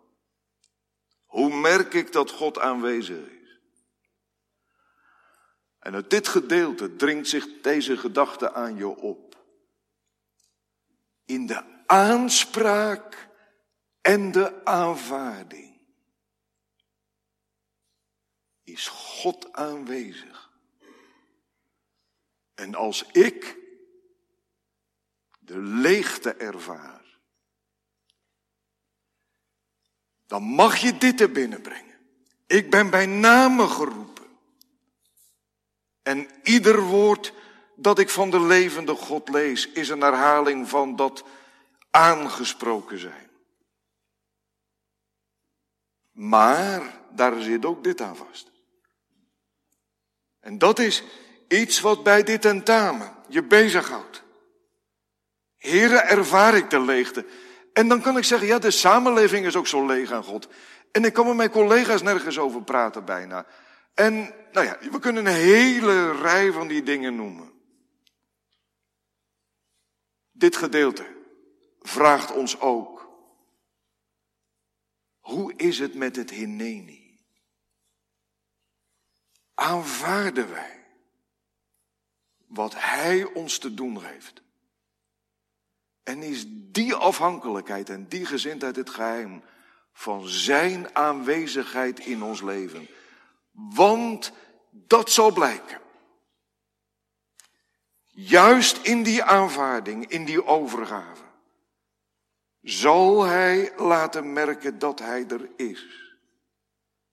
Hoe 1.24 1.54
merk 1.54 1.94
ik 1.94 2.12
dat 2.12 2.30
God 2.30 2.58
aanwezig 2.58 3.28
is? 3.28 3.60
En 5.78 5.94
uit 5.94 6.10
dit 6.10 6.28
gedeelte 6.28 6.96
dringt 6.96 7.28
zich 7.28 7.60
deze 7.60 7.96
gedachte 7.96 8.52
aan 8.52 8.76
je 8.76 8.88
op. 8.88 9.46
In 11.24 11.46
de 11.46 11.84
aanspraak 11.86 13.28
en 14.00 14.32
de 14.32 14.64
aanvaarding 14.64 15.80
is 18.62 18.88
God 18.88 19.52
aanwezig. 19.52 20.45
En 22.56 22.74
als 22.74 23.02
ik 23.02 23.56
de 25.38 25.58
leegte 25.58 26.32
ervaar, 26.32 27.04
dan 30.26 30.42
mag 30.42 30.76
je 30.76 30.98
dit 30.98 31.20
er 31.20 31.32
binnenbrengen. 31.32 31.98
Ik 32.46 32.70
ben 32.70 32.90
bij 32.90 33.06
name 33.06 33.68
geroepen. 33.68 34.26
En 36.02 36.28
ieder 36.42 36.80
woord 36.80 37.32
dat 37.74 37.98
ik 37.98 38.10
van 38.10 38.30
de 38.30 38.40
levende 38.40 38.94
God 38.94 39.28
lees, 39.28 39.68
is 39.68 39.88
een 39.88 40.00
herhaling 40.00 40.68
van 40.68 40.96
dat 40.96 41.24
aangesproken 41.90 42.98
zijn. 42.98 43.30
Maar 46.12 47.00
daar 47.10 47.40
zit 47.40 47.64
ook 47.64 47.84
dit 47.84 48.00
aan 48.00 48.16
vast. 48.16 48.50
En 50.40 50.58
dat 50.58 50.78
is 50.78 51.02
iets 51.48 51.80
wat 51.80 52.02
bij 52.02 52.22
dit 52.22 52.42
tentamen 52.42 53.16
je 53.28 53.42
bezighoudt. 53.42 54.22
Heren, 55.56 56.06
ervaar 56.08 56.54
ik 56.54 56.70
de 56.70 56.80
leegte. 56.80 57.26
En 57.72 57.88
dan 57.88 58.00
kan 58.00 58.16
ik 58.16 58.24
zeggen, 58.24 58.48
ja, 58.48 58.58
de 58.58 58.70
samenleving 58.70 59.46
is 59.46 59.56
ook 59.56 59.66
zo 59.66 59.86
leeg 59.86 60.10
aan 60.10 60.24
God. 60.24 60.48
En 60.92 61.04
ik 61.04 61.12
kan 61.12 61.26
met 61.26 61.36
mijn 61.36 61.50
collega's 61.50 62.02
nergens 62.02 62.38
over 62.38 62.62
praten 62.62 63.04
bijna. 63.04 63.46
En, 63.94 64.34
nou 64.52 64.66
ja, 64.66 64.78
we 64.90 64.98
kunnen 64.98 65.26
een 65.26 65.32
hele 65.32 66.12
rij 66.12 66.52
van 66.52 66.68
die 66.68 66.82
dingen 66.82 67.16
noemen. 67.16 67.52
Dit 70.32 70.56
gedeelte 70.56 71.06
vraagt 71.80 72.32
ons 72.32 72.60
ook 72.60 72.96
hoe 75.26 75.52
is 75.56 75.78
het 75.78 75.94
met 75.94 76.16
het 76.16 76.30
Hineni? 76.30 77.24
Aanvaarden 79.54 80.50
wij 80.50 80.75
wat 82.46 82.74
Hij 82.76 83.24
ons 83.24 83.58
te 83.58 83.74
doen 83.74 84.04
heeft? 84.04 84.42
En 86.02 86.22
is 86.22 86.44
die 86.48 86.94
afhankelijkheid 86.94 87.90
en 87.90 88.08
die 88.08 88.26
gezindheid 88.26 88.76
het 88.76 88.90
geheim 88.90 89.42
van 89.92 90.28
Zijn 90.28 90.94
aanwezigheid 90.94 91.98
in 91.98 92.22
ons 92.22 92.42
leven? 92.42 92.88
Want 93.50 94.32
dat 94.70 95.10
zal 95.10 95.32
blijken. 95.32 95.80
Juist 98.06 98.76
in 98.76 99.02
die 99.02 99.22
aanvaarding, 99.22 100.06
in 100.06 100.24
die 100.24 100.44
overgave 100.44 101.24
zal 102.66 103.24
hij 103.24 103.72
laten 103.76 104.32
merken 104.32 104.78
dat 104.78 104.98
hij 104.98 105.26
er 105.28 105.50
is. 105.56 106.14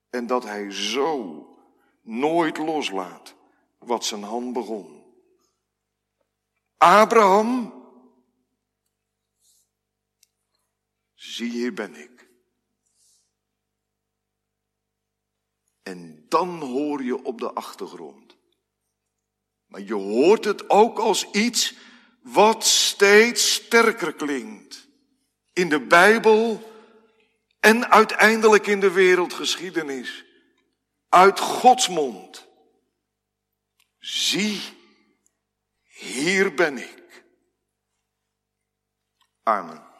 En 0.10 0.28
dat 0.28 0.44
hij 0.44 0.72
zo 0.72 1.48
nooit 2.02 2.58
loslaat 2.58 3.36
wat 3.78 4.06
zijn 4.06 4.24
hand 4.24 4.54
begon. 4.54 4.93
Abraham, 6.84 7.74
zie 11.14 11.52
hier 11.52 11.74
ben 11.74 11.96
ik. 11.96 12.14
dan 16.34 16.60
hoor 16.60 17.04
je 17.04 17.24
op 17.24 17.40
de 17.40 17.54
achtergrond. 17.54 18.38
Maar 19.66 19.82
je 19.82 19.94
hoort 19.94 20.46
het 20.46 20.70
ook 20.70 21.00
als 21.00 21.32
iets 21.32 21.74
wat 22.22 22.66
steeds 22.66 23.54
sterker 23.54 24.14
klinkt. 24.14 24.88
In 25.54 25.70
de 25.70 25.80
Bijbel 25.80 26.72
en 27.60 27.92
uiteindelijk 27.92 28.68
in 28.68 28.80
de 28.80 28.92
wereldgeschiedenis. 28.92 30.26
Uit 31.10 31.40
Gods 31.40 31.88
mond. 31.90 32.48
Zie, 34.00 34.62
hier 35.94 36.54
ben 36.54 36.78
ik. 36.78 37.26
Amen. 39.44 39.93